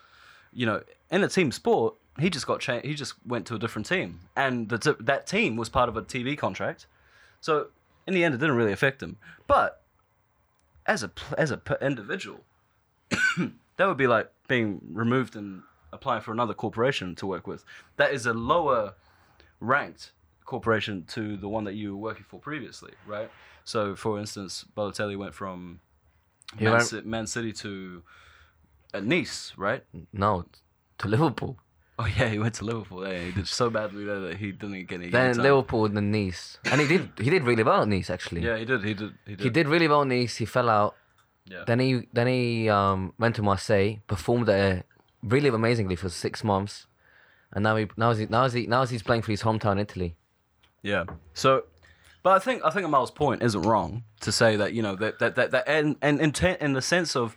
[0.53, 0.81] you know,
[1.11, 2.85] in a team sport, he just got changed.
[2.85, 5.97] He just went to a different team, and the t- that team was part of
[5.97, 6.87] a TV contract.
[7.41, 7.67] So
[8.07, 9.17] in the end, it didn't really affect him.
[9.47, 9.81] But
[10.85, 12.41] as a as a p- individual,
[13.77, 15.63] that would be like being removed and
[15.95, 17.63] applying for another corporation to work with.
[17.97, 18.93] That is a lower
[19.59, 20.11] ranked
[20.45, 23.29] corporation to the one that you were working for previously, right?
[23.63, 25.79] So, for instance, Balotelli went from
[26.59, 28.03] Man, went- Ci- Man City to
[28.93, 29.83] uh, Nice, right?
[30.13, 30.45] No,
[30.99, 31.57] to Liverpool.
[31.97, 33.07] Oh yeah, he went to Liverpool.
[33.07, 35.09] Yeah, he did so badly there that he didn't get any.
[35.09, 35.37] Then.
[35.37, 38.41] Liverpool, then Nice, and he did he did really well at Nice actually.
[38.41, 38.83] Yeah, he did.
[38.83, 39.13] He did.
[39.25, 39.43] He did.
[39.45, 40.35] He did really well at Nice.
[40.35, 40.95] He fell out.
[41.45, 41.63] Yeah.
[41.65, 44.83] Then he then he um, went to Marseille, performed there
[45.25, 46.87] really amazingly for six months,
[47.51, 50.15] and now he now he now he now he's playing for his hometown Italy.
[50.81, 51.05] Yeah.
[51.33, 51.63] So,
[52.23, 55.19] but I think I think Amal's point isn't wrong to say that you know that
[55.19, 57.35] that that, that and and in, in the sense of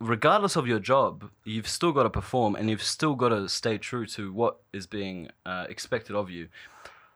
[0.00, 3.78] regardless of your job, you've still got to perform and you've still got to stay
[3.78, 6.48] true to what is being uh, expected of you.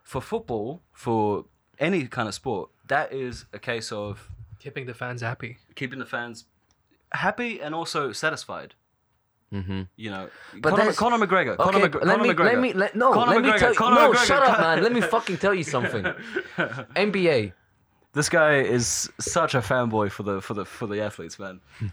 [0.04, 1.46] For football, for
[1.80, 5.58] any kind of sport, that is a case of Keeping the fans happy.
[5.74, 6.44] keeping the fans
[7.12, 8.74] happy and also satisfied.
[9.52, 9.82] Mm-hmm.
[9.96, 10.28] You know,
[10.60, 11.56] But Conor, Conor McGregor.
[11.56, 12.44] Conor, Okay, let me McGregor.
[12.44, 14.26] let me let, no Conor let me tell you Conor no McGregor.
[14.26, 16.04] shut up man let me fucking tell you something.
[16.96, 17.52] NBA
[18.12, 21.60] This guy is such a fanboy for the for the for the athletes, man.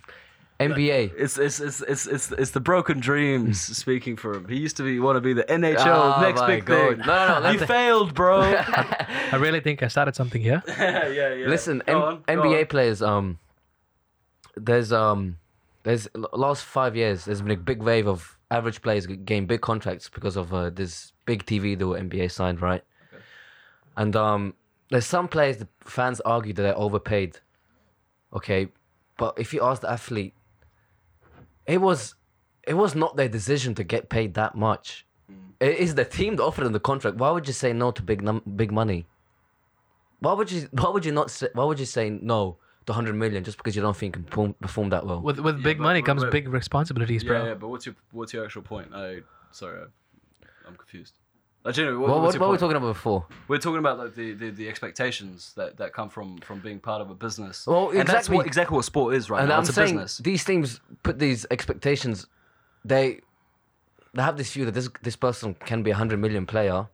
[0.59, 1.13] NBA.
[1.17, 4.47] It's it's it's it's it's, it's the broken dreams speaking for him.
[4.47, 6.75] He used to be want to be the NHL Oh next big God.
[6.97, 6.97] thing.
[6.99, 8.41] No, no, no, you let- failed, bro.
[8.41, 10.61] I really think I started something here.
[10.67, 11.47] yeah, yeah.
[11.47, 12.65] Listen, Go M- on, go NBA on.
[12.67, 13.01] players.
[13.01, 13.39] Um,
[14.55, 15.37] there's um,
[15.83, 17.25] there's last five years.
[17.25, 21.11] There's been a big wave of average players getting big contracts because of uh, this
[21.25, 22.83] big TV deal NBA signed, right?
[23.97, 24.53] And um,
[24.89, 27.39] there's some players that fans argue that they're overpaid.
[28.33, 28.69] Okay,
[29.17, 30.33] but if you ask the athlete,
[31.65, 32.15] it was,
[32.65, 35.05] it was not their decision to get paid that much.
[35.59, 37.17] It is the team that offered them the contract.
[37.17, 39.05] Why would you say no to big num- big money?
[40.19, 40.67] Why would you?
[40.71, 41.31] Why would you not?
[41.31, 44.21] Say, why would you say no to hundred million just because you don't think you
[44.21, 45.21] can perform, perform that well?
[45.21, 47.41] With with big but- money but- comes but- big responsibilities, bro.
[47.41, 48.89] Yeah, yeah, but what's your what's your actual point?
[48.93, 49.21] I
[49.51, 49.87] sorry, I,
[50.67, 51.19] I'm confused.
[51.65, 53.25] Uh, genuinely, what, What, what's what, what were we talking about before?
[53.47, 57.01] We're talking about like the, the, the expectations that, that come from, from being part
[57.01, 57.65] of a business.
[57.65, 58.35] Well, and that's exactly.
[58.35, 59.55] what exactly what sport is right and now.
[59.55, 60.17] I'm it's a saying business.
[60.17, 62.27] these teams put these expectations.
[62.83, 63.21] They
[64.13, 66.87] they have this view that this this person can be a hundred million player.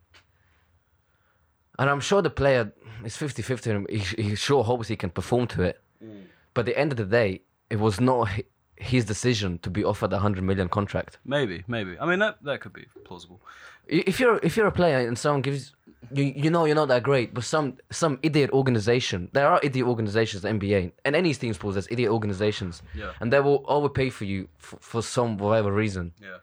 [1.80, 2.72] And I'm sure the player
[3.04, 5.82] is 50-50 he, he sure hopes he can perform to it.
[6.04, 6.26] Mm.
[6.54, 8.30] But at the end of the day, it was not
[8.76, 11.18] his decision to be offered a hundred million contract.
[11.26, 11.98] Maybe, maybe.
[12.00, 13.42] I mean, that that could be plausible.
[13.88, 15.74] If you're if you're a player and someone gives
[16.14, 19.86] you you know you're not that great, but some some idiot organization there are idiot
[19.88, 23.12] organizations in the NBA and any team sports there's idiot organizations Yeah.
[23.20, 26.14] and they will overpay for you for, for some whatever reason.
[26.22, 26.38] Yeah.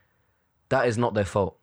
[0.68, 1.56] That is not their fault.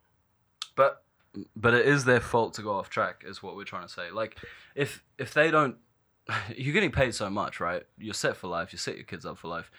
[1.56, 4.12] But it is their fault to go off track, is what we're trying to say.
[4.12, 4.38] Like,
[4.76, 5.78] if if they don't,
[6.56, 7.84] you're getting paid so much, right?
[7.98, 8.72] You're set for life.
[8.72, 9.72] You set your kids up for life.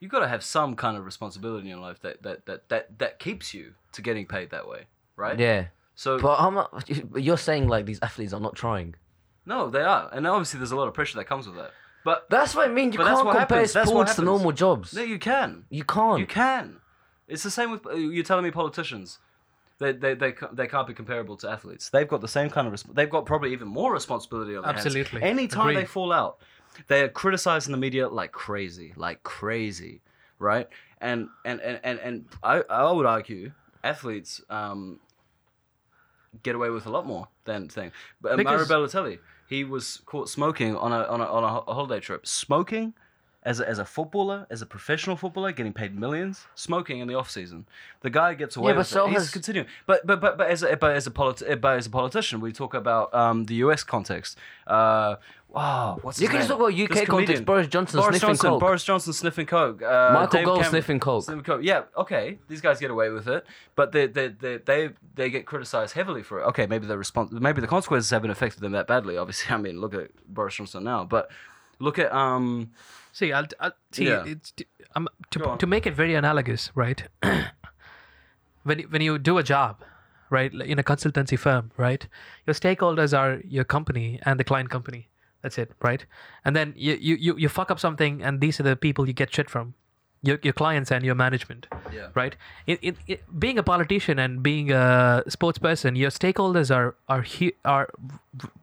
[0.00, 2.98] you've got to have some kind of responsibility in your life that that that that
[2.98, 4.86] that keeps you to getting paid that way,
[5.16, 5.38] right?
[5.38, 8.94] Yeah, So but how much you're saying like these athletes are not trying?
[9.44, 11.72] no, they are, and obviously there's a lot of pressure that comes with that.
[12.04, 12.92] But That's what I mean.
[12.92, 13.66] You can't compare.
[13.66, 14.94] Sports to normal jobs.
[14.94, 15.64] no, you can.
[15.68, 16.20] You can't.
[16.20, 16.80] You can.
[17.26, 19.18] It's the same with you're telling me politicians.
[19.78, 21.88] They, they, they, they can't be comparable to athletes.
[21.90, 24.72] They've got the same kind of resp- they've got probably even more responsibility on their
[24.72, 24.86] hands.
[24.86, 25.22] Absolutely.
[25.22, 26.38] Anytime they fall out,
[26.88, 30.02] they're criticized in the media like crazy, like crazy,
[30.38, 30.68] right?
[31.00, 33.52] And and and and, and I, I would argue
[33.84, 34.98] athletes um,
[36.42, 37.92] get away with a lot more than thing.
[38.20, 39.18] But uh, Mario Balotelli,
[39.48, 42.26] he was caught smoking on a on a on a holiday trip.
[42.26, 42.94] Smoking
[43.48, 47.14] as a, as a footballer, as a professional footballer, getting paid millions, smoking in the
[47.14, 47.64] off season.
[48.02, 49.12] The guy gets away Yeah, but with so it.
[49.12, 49.66] He's continuing.
[49.86, 52.52] But but but but as a, but as a politi- but as a politician, we
[52.52, 53.84] talk about um, the U.S.
[53.84, 54.36] context.
[54.66, 55.16] Uh,
[55.48, 57.46] wow, what's You his can just talk about UK context.
[57.46, 58.60] Boris Johnson Boris sniffing Johnson, coke.
[58.60, 59.80] Boris Johnson sniffing coke.
[59.80, 61.24] Uh, Michael David Gove Cameron sniffing coke.
[61.24, 61.60] sniffing coke.
[61.62, 63.46] Yeah, okay, these guys get away with it,
[63.76, 66.44] but they they they they, they get criticized heavily for it.
[66.48, 69.16] Okay, maybe the response, maybe the consequences haven't affected them that badly.
[69.16, 71.30] Obviously, I mean, look at Boris Johnson now, but
[71.80, 72.70] Look at um.
[73.18, 74.04] See, I'll, I'll see.
[74.08, 74.24] Yeah.
[74.32, 74.52] It's
[74.94, 77.02] um, to to make it very analogous, right?
[78.62, 79.82] when you- when you do a job,
[80.30, 82.06] right, in a consultancy firm, right,
[82.46, 85.08] your stakeholders are your company and the client company.
[85.42, 86.04] That's it, right?
[86.44, 89.12] And then you you you, you fuck up something, and these are the people you
[89.24, 89.74] get shit from,
[90.22, 91.66] your your clients and your management.
[91.92, 92.08] Yeah.
[92.14, 92.36] Right.
[92.66, 97.22] In, in, in, being a politician and being a sports person, your stakeholders are are
[97.22, 97.88] hu- are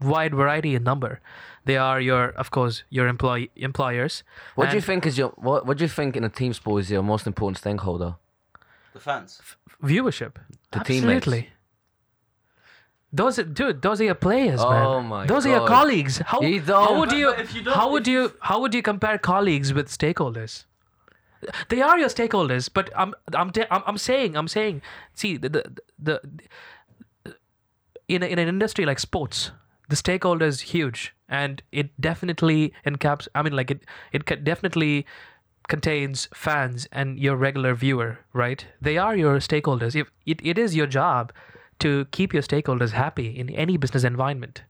[0.01, 1.19] wide variety in number.
[1.65, 4.23] They are your, of course, your employee employers.
[4.53, 5.65] What do you think is your what?
[5.65, 8.15] What do you think in a team sport is your most important stakeholder?
[8.93, 9.41] The fans.
[9.83, 10.35] viewership.
[10.71, 11.27] The teammates.
[11.27, 11.49] Absolutely.
[13.11, 14.85] Those are, dude, those are your players, oh man.
[14.85, 16.17] Oh my Those are your colleagues.
[16.17, 19.87] How, You how would you, you how would you how would you compare colleagues with
[19.87, 20.65] stakeholders?
[21.69, 24.81] They are your stakeholders, but I'm I'm I'm, I'm saying I'm saying
[25.13, 25.63] see the the,
[25.99, 26.21] the
[28.07, 29.51] in a, in an industry like sports,
[29.89, 33.27] the stakeholder is huge, and it definitely encaps.
[33.35, 35.05] I mean, like it it definitely
[35.67, 38.65] contains fans and your regular viewer, right?
[38.81, 39.95] They are your stakeholders.
[39.95, 41.33] If it, it is your job
[41.79, 44.63] to keep your stakeholders happy in any business environment.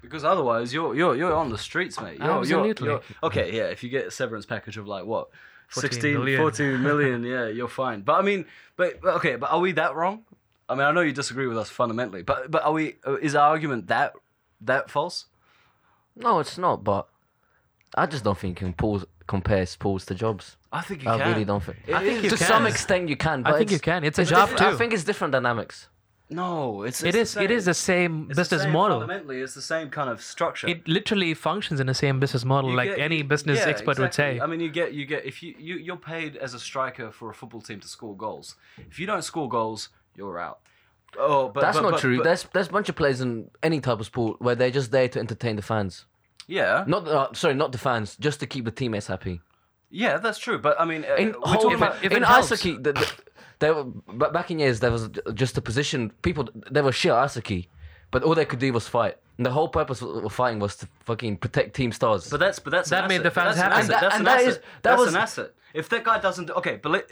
[0.00, 2.18] Because otherwise, you're you're you're on the streets, mate.
[2.18, 2.88] You're, Absolutely.
[2.88, 3.64] You're, you're, okay, yeah.
[3.64, 5.28] If you get a severance package of like what,
[5.72, 6.40] 14 16, million.
[6.40, 8.02] 14 million, yeah, you're fine.
[8.02, 8.44] But I mean,
[8.76, 10.24] but but okay, but are we that wrong?
[10.68, 12.96] I mean, I know you disagree with us fundamentally, but but are we?
[13.06, 14.14] uh, Is our argument that
[14.62, 15.26] that false?
[16.16, 16.84] No, it's not.
[16.84, 17.08] But
[17.94, 20.56] I just don't think you can pause, compare sports to jobs.
[20.72, 21.28] I think you I can.
[21.32, 21.78] really don't think.
[21.86, 22.46] It I think is- you to can.
[22.46, 23.42] some extent, you can.
[23.42, 24.04] But I think you can.
[24.04, 25.88] It's a it's job different- I think it's different dynamics.
[26.32, 28.98] No, it's, It it is it is the same it's the business same model.
[29.00, 30.66] Fundamentally, it's the same kind of structure.
[30.68, 33.98] It literally functions in the same business model, You like get- any business yeah, expert
[33.98, 34.40] would say.
[34.40, 37.30] I mean, you get you get if you, you you're paid as a striker for
[37.30, 38.56] a football team to score goals.
[38.90, 40.60] If you don't score goals, you're out.
[41.18, 42.16] Oh, but That's but- not but- true.
[42.18, 44.90] but- there's there's a bunch of players in any type of sport where they're just
[44.90, 46.06] there to entertain the fans.
[46.48, 49.40] yeah, Not uh, sorry, not the fans, just to keep the teammates happy.
[49.90, 50.58] yeah, that's true.
[50.58, 52.92] But I mean, uh, In we're whole, talking about if in it ice hockey, the,
[52.94, 53.06] the,
[53.62, 55.08] there were, but back in years there was
[55.42, 56.10] just a position.
[56.22, 57.68] People they were shit at ice hockey,
[58.10, 59.16] but all they could do was fight.
[59.38, 62.28] And the whole purpose of of fighting was to fucking protect team stars.
[62.28, 63.24] But that's but that's That an made asset.
[63.24, 63.80] the fans that's happy.
[63.80, 64.00] asset.
[64.02, 64.48] That's an that asset.
[64.48, 65.50] is- that that's was- an asset.
[65.80, 67.04] If that guy doesn't, do, okay, but let,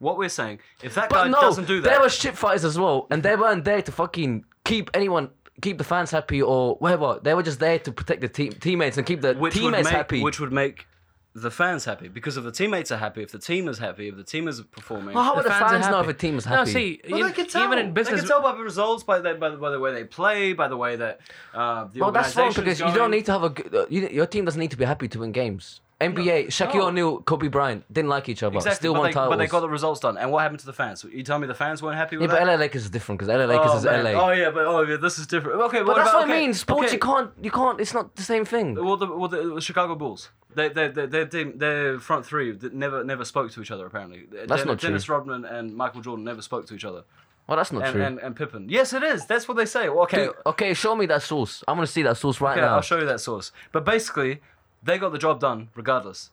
[0.00, 2.64] what we're saying, if that But guy no, doesn't do that, there were shit fighters
[2.64, 5.30] as well, and they weren't there to fucking keep anyone,
[5.62, 7.20] keep the fans happy or whatever.
[7.22, 9.94] They were just there to protect the team teammates and keep the which teammates make
[9.94, 10.20] happy.
[10.24, 10.88] which would make
[11.36, 14.16] the fans happy because if the teammates are happy, if the team is happy, if
[14.16, 15.14] the team is performing.
[15.16, 16.16] well, how would the fans are fans know if happy.
[16.16, 16.54] a team is happy?
[16.54, 16.72] No, happy?
[16.72, 17.64] see, Well, in- they can tell.
[17.64, 19.80] even in business, they can tell by the results, by the, by the, by the
[19.80, 21.20] way they play, by the way that
[21.52, 23.50] uh, the well, that's wrong organization's because you don't need to have a.
[23.50, 25.80] good- Uh, you, your team doesn't need to be happy to win games.
[26.12, 26.86] NBA, Shaquille no.
[26.88, 28.56] O'Neal, Kobe Bryant didn't like each other.
[28.56, 29.32] Exactly, Still but won they, titles.
[29.32, 30.16] but they got the results done.
[30.16, 31.04] And what happened to the fans?
[31.04, 32.46] You tell me the fans weren't happy yeah, with but that?
[32.46, 34.04] LA Lakers is different because LA Lakers oh, is man.
[34.04, 34.10] LA.
[34.10, 35.60] Oh yeah, but oh yeah, this is different.
[35.62, 36.54] Okay, but what that's about, what I okay, mean.
[36.54, 36.94] Sports, okay.
[36.94, 37.80] you can't, you can't.
[37.80, 38.74] It's not the same thing.
[38.74, 42.72] Well, the, well, the, the Chicago Bulls, they, they, they, team, their front three that
[42.72, 43.86] never, never spoke to each other.
[43.86, 44.88] Apparently, That's not true.
[44.88, 47.04] Dennis Rodman and Michael Jordan never spoke to each other,
[47.48, 48.02] Well, that's not and, true.
[48.02, 48.68] and and Pippen.
[48.68, 49.26] Yes, it is.
[49.26, 49.88] That's what they say.
[49.88, 51.64] Well, okay, Dude, okay, show me that source.
[51.66, 52.76] I'm gonna see that source right okay, now.
[52.76, 53.52] I'll show you that source.
[53.72, 54.40] But basically,
[54.84, 56.30] they got the job done regardless,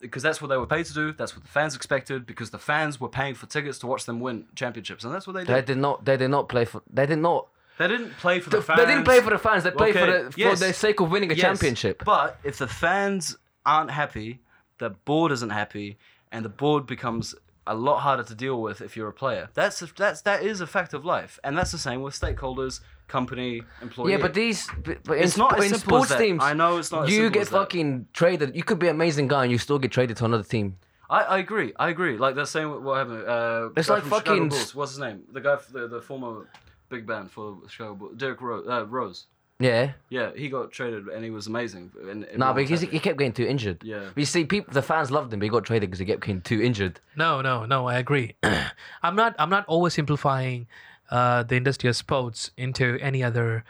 [0.00, 1.12] because that's what they were paid to do.
[1.12, 2.26] That's what the fans expected.
[2.26, 5.32] Because the fans were paying for tickets to watch them win championships, and that's what
[5.34, 5.54] they did.
[5.54, 5.78] They did.
[5.78, 6.04] not.
[6.04, 6.82] They did not play for.
[6.92, 7.48] They did not.
[7.78, 8.78] They didn't play for the fans.
[8.78, 9.64] They didn't play for the fans.
[9.64, 10.60] They played for the for yes.
[10.60, 12.04] the sake of winning a Yes, championship.
[12.04, 13.36] But if the fans
[13.66, 14.40] aren't happy,
[14.78, 15.98] the board isn't happy,
[16.30, 17.34] and the board becomes
[17.66, 19.48] a lot harder to deal with if you're a player.
[19.54, 22.80] That's a, that's that is a fact of life, and that's the same with stakeholders,
[23.08, 24.12] company, employee.
[24.12, 26.18] Yeah, but these, but but in, It's not sp- as in simple as sports that.
[26.18, 27.56] teams, I know it's not as You simple get as that.
[27.58, 28.56] fucking traded.
[28.56, 30.76] You could be an amazing guy and you still get traded to another team.
[31.10, 31.72] I, I agree.
[31.78, 32.16] I agree.
[32.16, 33.24] Like they're saying what, what happened.
[33.28, 34.74] Uh, It's like fucking- Bulls.
[34.74, 35.22] What's his name?
[35.32, 36.48] The guy, the, the former
[36.88, 38.66] big band for Chicago Bulls, Derrick Rose.
[38.66, 39.26] Uh, Rose.
[39.60, 39.92] Yeah.
[40.08, 41.92] Yeah, he got traded and he was amazing.
[42.10, 43.84] And Nah, because he, he kept getting too injured.
[43.84, 44.00] Yeah.
[44.12, 46.22] But you see, people, the fans loved him, but he got traded because he kept
[46.22, 46.98] getting too injured.
[47.16, 47.86] No, no, no.
[47.86, 48.34] I agree.
[49.02, 49.36] I'm not.
[49.38, 50.66] I'm not oversimplifying
[51.10, 53.64] uh, the industry of sports into any other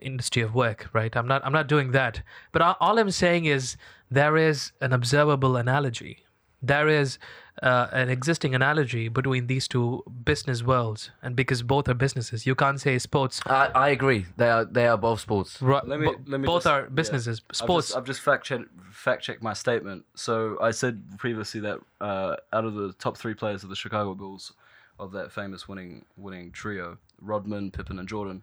[0.00, 1.14] industry of work, right?
[1.16, 1.44] I'm not.
[1.44, 2.22] I'm not doing that.
[2.52, 3.76] But all- all I'm saying is
[4.10, 6.24] there is an observable analogy.
[6.62, 7.18] There is
[7.62, 12.54] uh, an existing analogy between these two business worlds, and because both are businesses, you
[12.54, 13.40] can't say sports.
[13.46, 14.26] I, I agree.
[14.36, 15.60] They are they are both sports.
[15.62, 15.86] Right.
[15.86, 16.88] Let me- bo- let me both just- are yeah.
[16.88, 17.42] businesses.
[17.50, 17.86] I've Sports.
[17.88, 20.04] just, I've just fact checked fact checked my statement.
[20.14, 24.14] So I said previously that uh, out of the top three players of the Chicago
[24.14, 24.52] Bulls,
[25.00, 28.42] of that famous winning winning trio, Rodman, Pippen, and Jordan,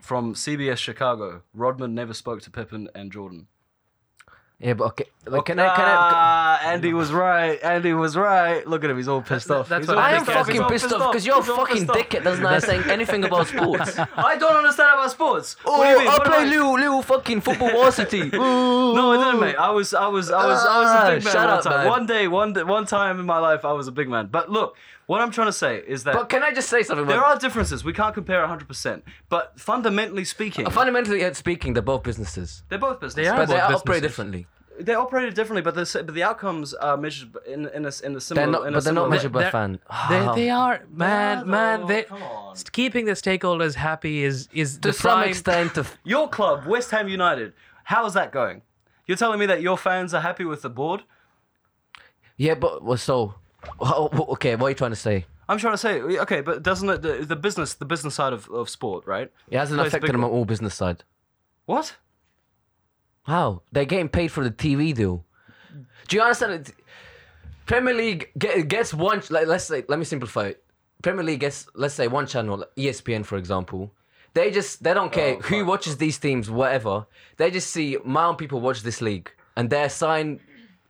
[0.00, 3.48] from CBS Chicago, Rodman never spoke to Pippen and Jordan.
[4.62, 5.06] Yeah, but okay.
[5.26, 5.74] Like, can I?
[5.74, 5.94] Can I?
[5.98, 7.58] Ah, Andy was right.
[7.62, 8.66] Andy was right.
[8.66, 8.98] Look at him.
[8.98, 9.70] He's all pissed off.
[9.70, 12.62] that's He's what I am fucking pissed off because you're a fucking dickhead that's not
[12.62, 13.98] saying anything about sports.
[13.98, 15.56] I don't understand about sports.
[15.64, 16.08] Oh, what do you mean?
[16.08, 18.30] I What play little, little fucking football varsity.
[18.90, 19.56] No, I didn't, mate.
[19.56, 21.62] I was, I was, I was, I was Ah, a big man shut one up,
[21.64, 21.72] time.
[21.78, 21.88] man.
[21.88, 24.26] One day, one, day, one time in my life, I was a big man.
[24.26, 24.76] But look,
[25.10, 27.06] what I'm trying to say is that But can I just say something?
[27.12, 27.30] there man?
[27.30, 27.78] are differences.
[27.90, 29.02] We can't compare 100%.
[29.34, 33.16] But fundamentally speaking, Fundamentally uh, speaking, they're both businesses, they're both businesses.
[33.24, 34.42] They are but they both operate differently.
[34.88, 38.20] They operated differently, but the but the outcomes are measured in in a in a
[38.28, 38.46] similar.
[38.46, 39.16] They're not, in a but they're not similar way.
[39.16, 39.72] measured by They're- fan.
[40.12, 41.80] They, they are man, They man.
[41.80, 41.86] though.
[41.92, 42.56] They Come on.
[42.78, 46.88] keeping the stakeholders happy is is to the some prime- extent, of, Your club, West
[46.94, 47.48] Ham United.
[47.92, 48.58] How is that going?
[49.06, 51.00] You're telling me that your fans are happy with the board?
[52.36, 52.54] yeah.
[52.54, 53.34] But well, so,
[53.80, 54.56] okay.
[54.56, 55.26] What are you trying to say?
[55.48, 58.48] I'm trying to say, okay, but doesn't it the, the business the business side of,
[58.50, 59.32] of sport, right?
[59.50, 61.02] It hasn't Plays a affected big them on all business side.
[61.66, 61.96] What?
[63.24, 63.62] How?
[63.72, 65.24] They're getting paid for the TV deal.
[66.08, 66.52] Do you understand?
[66.52, 66.74] It?
[67.66, 69.22] Premier League get, gets one.
[69.30, 70.64] Like, let's say, let me simplify it.
[71.02, 73.92] Premier League gets, let's say, one channel, like ESPN, for example.
[74.34, 77.06] They just they don't care Oh, who watches these teams, whatever.
[77.36, 80.40] They just see my own people watch this league, and they assign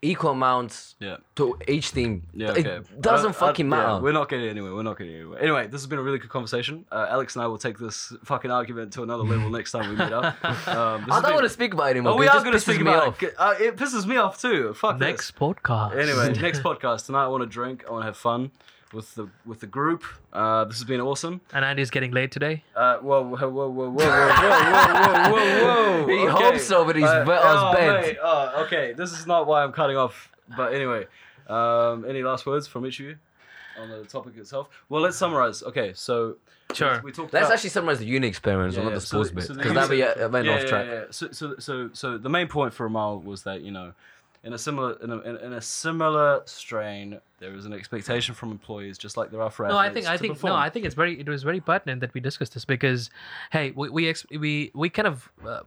[0.03, 1.17] equal amounts Yeah.
[1.37, 2.23] to each team.
[2.33, 2.61] Yeah, okay.
[2.77, 4.03] It doesn't Uh, fucking uh, yeah, matter.
[4.03, 4.75] we're not getting anywhere.
[4.75, 5.39] We're not getting anywhere.
[5.41, 6.87] Anyway, this has been a really good conversation.
[6.91, 9.97] Uh, Alex and I will take this fucking argument to another level next time we
[9.97, 10.35] meet up.
[10.71, 12.13] Um, I don't been- want to speak about it anymore.
[12.13, 13.23] Oh, we it are going to speak about off.
[13.23, 13.35] it.
[13.39, 14.73] Uh, it pisses me off too.
[14.75, 15.07] Fuck this.
[15.07, 15.97] next podcast.
[15.97, 17.25] Anyway, next podcast tonight.
[17.25, 17.85] I want to drink.
[17.87, 18.51] I want to have fun
[18.93, 20.05] with the with the group.
[20.33, 21.41] Uh, this has been awesome.
[21.53, 22.65] and Andy's getting late today.
[22.75, 26.09] Uh, whoa, whoa, whoa, whoa, whoa, whoa, whoa, whoa, whoa, whoa.
[26.09, 28.03] He hopes so, but he's Uh, wet on his oh, bed.
[28.03, 30.31] mate, oh, okay, this is not why I'm cutting off.
[30.57, 31.07] But anyway,
[31.49, 33.17] um, any last words from each of you
[33.81, 34.69] on the topic itself?
[34.89, 35.63] Well, let's summarize.
[35.63, 36.37] Okay, so
[36.73, 37.01] Sure.
[37.05, 39.35] we talked Let's about, actually summarize the uni experience, Yeah, not yeah, the sports so
[39.35, 40.87] bit, because uni- that we uh, went yeah, off yeah, track.
[40.89, 43.93] Yeah, So, so, so, so the main point for Amal was that you know,
[44.43, 48.51] in a similar in a, in, in a similar strain, there is an expectation from
[48.51, 50.53] employees, just like there are for No, I think I think perform.
[50.53, 53.11] no, I think it's very it was very pertinent that we discussed this because,
[53.53, 55.61] hey, we we ex- we, we kind of uh,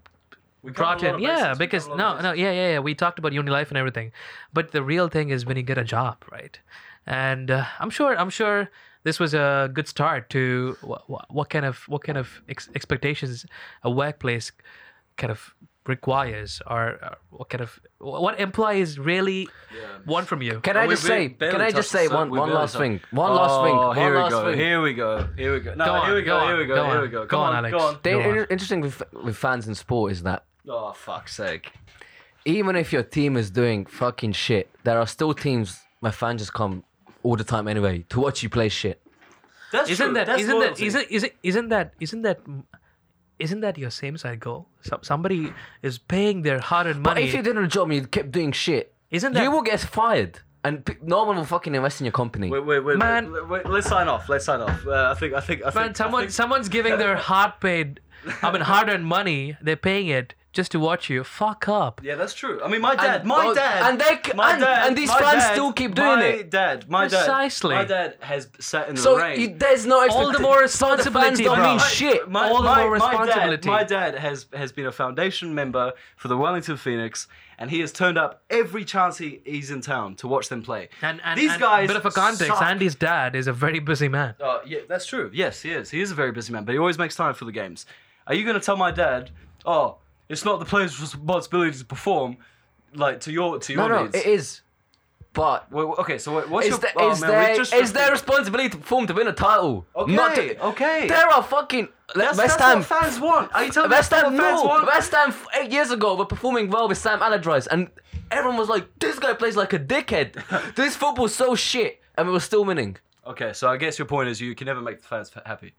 [0.63, 2.95] We brought in yeah bases, because covered a lot no no yeah yeah yeah we
[2.95, 4.11] talked about uni life and everything,
[4.53, 6.57] but the real thing is when you get a job right,
[7.05, 8.69] and uh, I'm sure I'm sure
[9.03, 13.45] this was a good start to what, what kind of what kind of ex- expectations
[13.83, 14.51] a workplace
[15.17, 15.53] kind of
[15.87, 19.49] requires or, or uh, what kind of what employees really
[20.05, 20.59] want from you.
[20.61, 21.29] Can Oh, I just say?
[21.29, 23.01] Can I just say one one last thing?
[23.11, 23.75] One last thing.
[23.75, 24.53] Oh, One here we go.
[24.55, 25.27] Here we go.
[25.37, 25.75] Here we go.
[25.75, 26.47] No, Go on, here we go go.
[26.47, 26.75] Here we go.
[26.75, 27.01] go Here on.
[27.01, 27.21] we go.
[27.21, 27.71] Go Come on, on, Alex.
[27.71, 27.93] Go on.
[28.03, 28.37] The Go on.
[28.49, 31.71] interesting with, with fans in sport is that Oh fuck's sake.
[32.45, 36.53] even if your team is doing fucking shit, there are still teams where fans just
[36.53, 36.83] come
[37.23, 39.01] all the time anyway to watch you play shit.
[39.73, 40.13] That's isn't true.
[40.15, 40.85] that That's isn't that loyalty.
[40.85, 42.39] isn't isn't isn't that isn't that
[43.39, 44.67] isn't that your same side goal?
[44.81, 47.21] So, somebody is paying their hard-earned money.
[47.21, 49.61] But if you did a job and you kept doing shit, Isn't that you will
[49.61, 52.49] get fired, and p- no one will fucking invest in your company.
[52.49, 53.31] Wait, wait, wait, Man.
[53.31, 54.29] Wait, wait, let's sign off.
[54.29, 54.85] Let's sign off.
[54.87, 55.33] Uh, I think.
[55.33, 55.61] I think.
[55.61, 55.75] I think.
[55.75, 57.99] man, someone think- someone's giving their hard paid,
[58.41, 59.57] I mean hard-earned money.
[59.61, 61.23] They're paying it just to watch you.
[61.23, 61.99] Fuck up.
[62.03, 62.61] Yeah, that's true.
[62.63, 65.43] I mean, my dad, my oh, dad, and they my and- dad, and these fans
[65.43, 66.49] dad- still keep doing my it.
[66.51, 67.75] dad, my Precisely.
[67.75, 69.39] dad, my dad has sat in the so rain.
[69.41, 72.29] you, there's no All the more so the responsibility, don't mean My- shit.
[72.29, 73.57] My, All the my, more my responsibility.
[73.63, 77.27] dad, my dad has has been a foundation member for the Wellington Phoenix,
[77.57, 80.89] and he has turned up every chance he, he's in town to watch them play.
[81.01, 82.47] And, and these and guys, bit of a context.
[82.47, 82.61] suck.
[82.61, 84.35] Andy's dad is a very busy man.
[84.39, 85.31] Uh, yeah, that's true.
[85.33, 85.89] Yes, he is.
[85.89, 87.87] He is a very busy man, but he always makes time for the games.
[88.27, 89.31] Are you going to tell my dad,
[89.65, 89.97] oh,
[90.29, 92.37] it's not the player's responsibility to perform,
[92.93, 94.15] like to your to your no, no, needs?
[94.15, 94.61] it is.
[95.33, 96.79] But Well, okay, so what- what's is, your?
[96.79, 99.33] the, oh, is, man, we their, just is their responsibility to perform to win a
[99.33, 99.83] title?
[99.95, 101.07] Okay, Not to, okay.
[101.07, 102.77] There are fucking That's, West that's Ham.
[102.79, 103.51] what fans want.
[103.55, 104.67] Are you telling me West that's Ham, what fans no.
[104.69, 104.85] want?
[104.85, 107.89] West Ham f- eight years ago were performing well with Sam Allardyce, and
[108.29, 110.75] everyone was like, "This guy plays like a dickhead.
[110.75, 112.97] this football's so shit," and we were still winning.
[113.25, 115.73] Okay, so I guess your point is you can never make the fans fa- happy.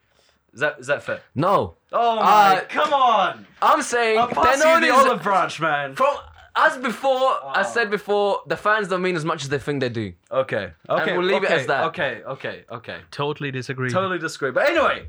[0.55, 1.21] Is that is that fair?
[1.35, 2.23] No, Oh my!
[2.59, 3.45] Uh, come on!
[3.61, 5.95] I'm saying I'll they're pass you the as olive branch, man.
[5.97, 6.15] from
[6.57, 7.11] as before.
[7.45, 7.73] I Oh.
[7.75, 10.13] said before, the fans don't mean as much as they think they do.
[10.31, 11.85] Okay, okay, we'll leave it okay, as that.
[11.87, 12.99] Okay, okay, okay.
[13.11, 13.91] Totally disagree.
[13.91, 14.53] Totally disagree.
[14.53, 15.09] But anyway,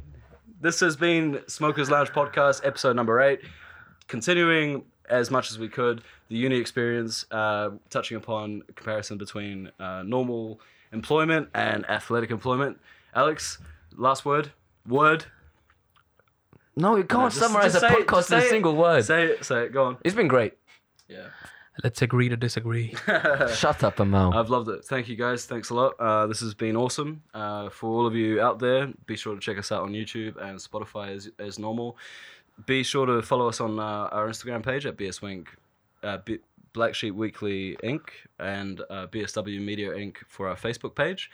[0.61, 3.41] this has been Smokers Lounge podcast, episode number eight.
[4.07, 10.01] Continuing as much as we could the uni experience, uh, touching upon comparison between uh,
[10.03, 10.59] normal
[10.91, 12.79] employment and athletic employment.
[13.13, 13.59] Alex,
[13.95, 14.51] last word.
[14.87, 15.25] Word.
[16.75, 18.49] No, you can't Just- summarize just a say it, podcast in a say it.
[18.49, 19.03] single word.
[19.05, 19.45] Say it.
[19.45, 19.71] Say it.
[19.73, 19.97] Go on.
[20.03, 20.53] It's been great.
[21.07, 21.27] Yeah.
[21.83, 22.95] Let's agree to disagree.
[23.53, 24.33] Shut up, Amal.
[24.33, 24.85] I've loved it.
[24.85, 25.45] Thank you guys.
[25.45, 25.93] Thanks a lot.
[25.99, 27.21] Uh, this has been awesome.
[27.33, 30.37] Uh, for all of you out there, be sure to check us out on YouTube
[30.41, 31.97] and Spotify as, as normal.
[32.65, 35.47] Be sure to follow us on uh, our Instagram page at BSWink.
[36.01, 36.39] Uh, B-
[36.71, 38.01] Black Sheep Weekly Inc.
[38.39, 40.17] and uh, BSW Media Inc.
[40.29, 41.29] for our Facebook page.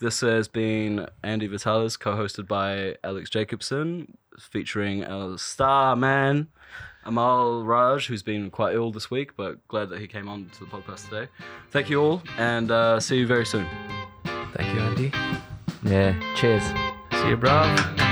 [0.00, 4.08] This has been Andy Vitalis, co-hosted by Alex Jekabson,
[4.38, 6.48] featuring our star man
[7.04, 10.66] Amalraj, who's been quite ill this week, but glad that he came on to the
[10.66, 11.28] podcast today.
[11.70, 13.66] Thank you all, and uh, see you very soon.
[14.54, 15.12] Thank you, Andy.
[15.82, 16.14] Yeah.
[16.36, 16.62] Cheers.
[17.20, 18.08] See you, bro.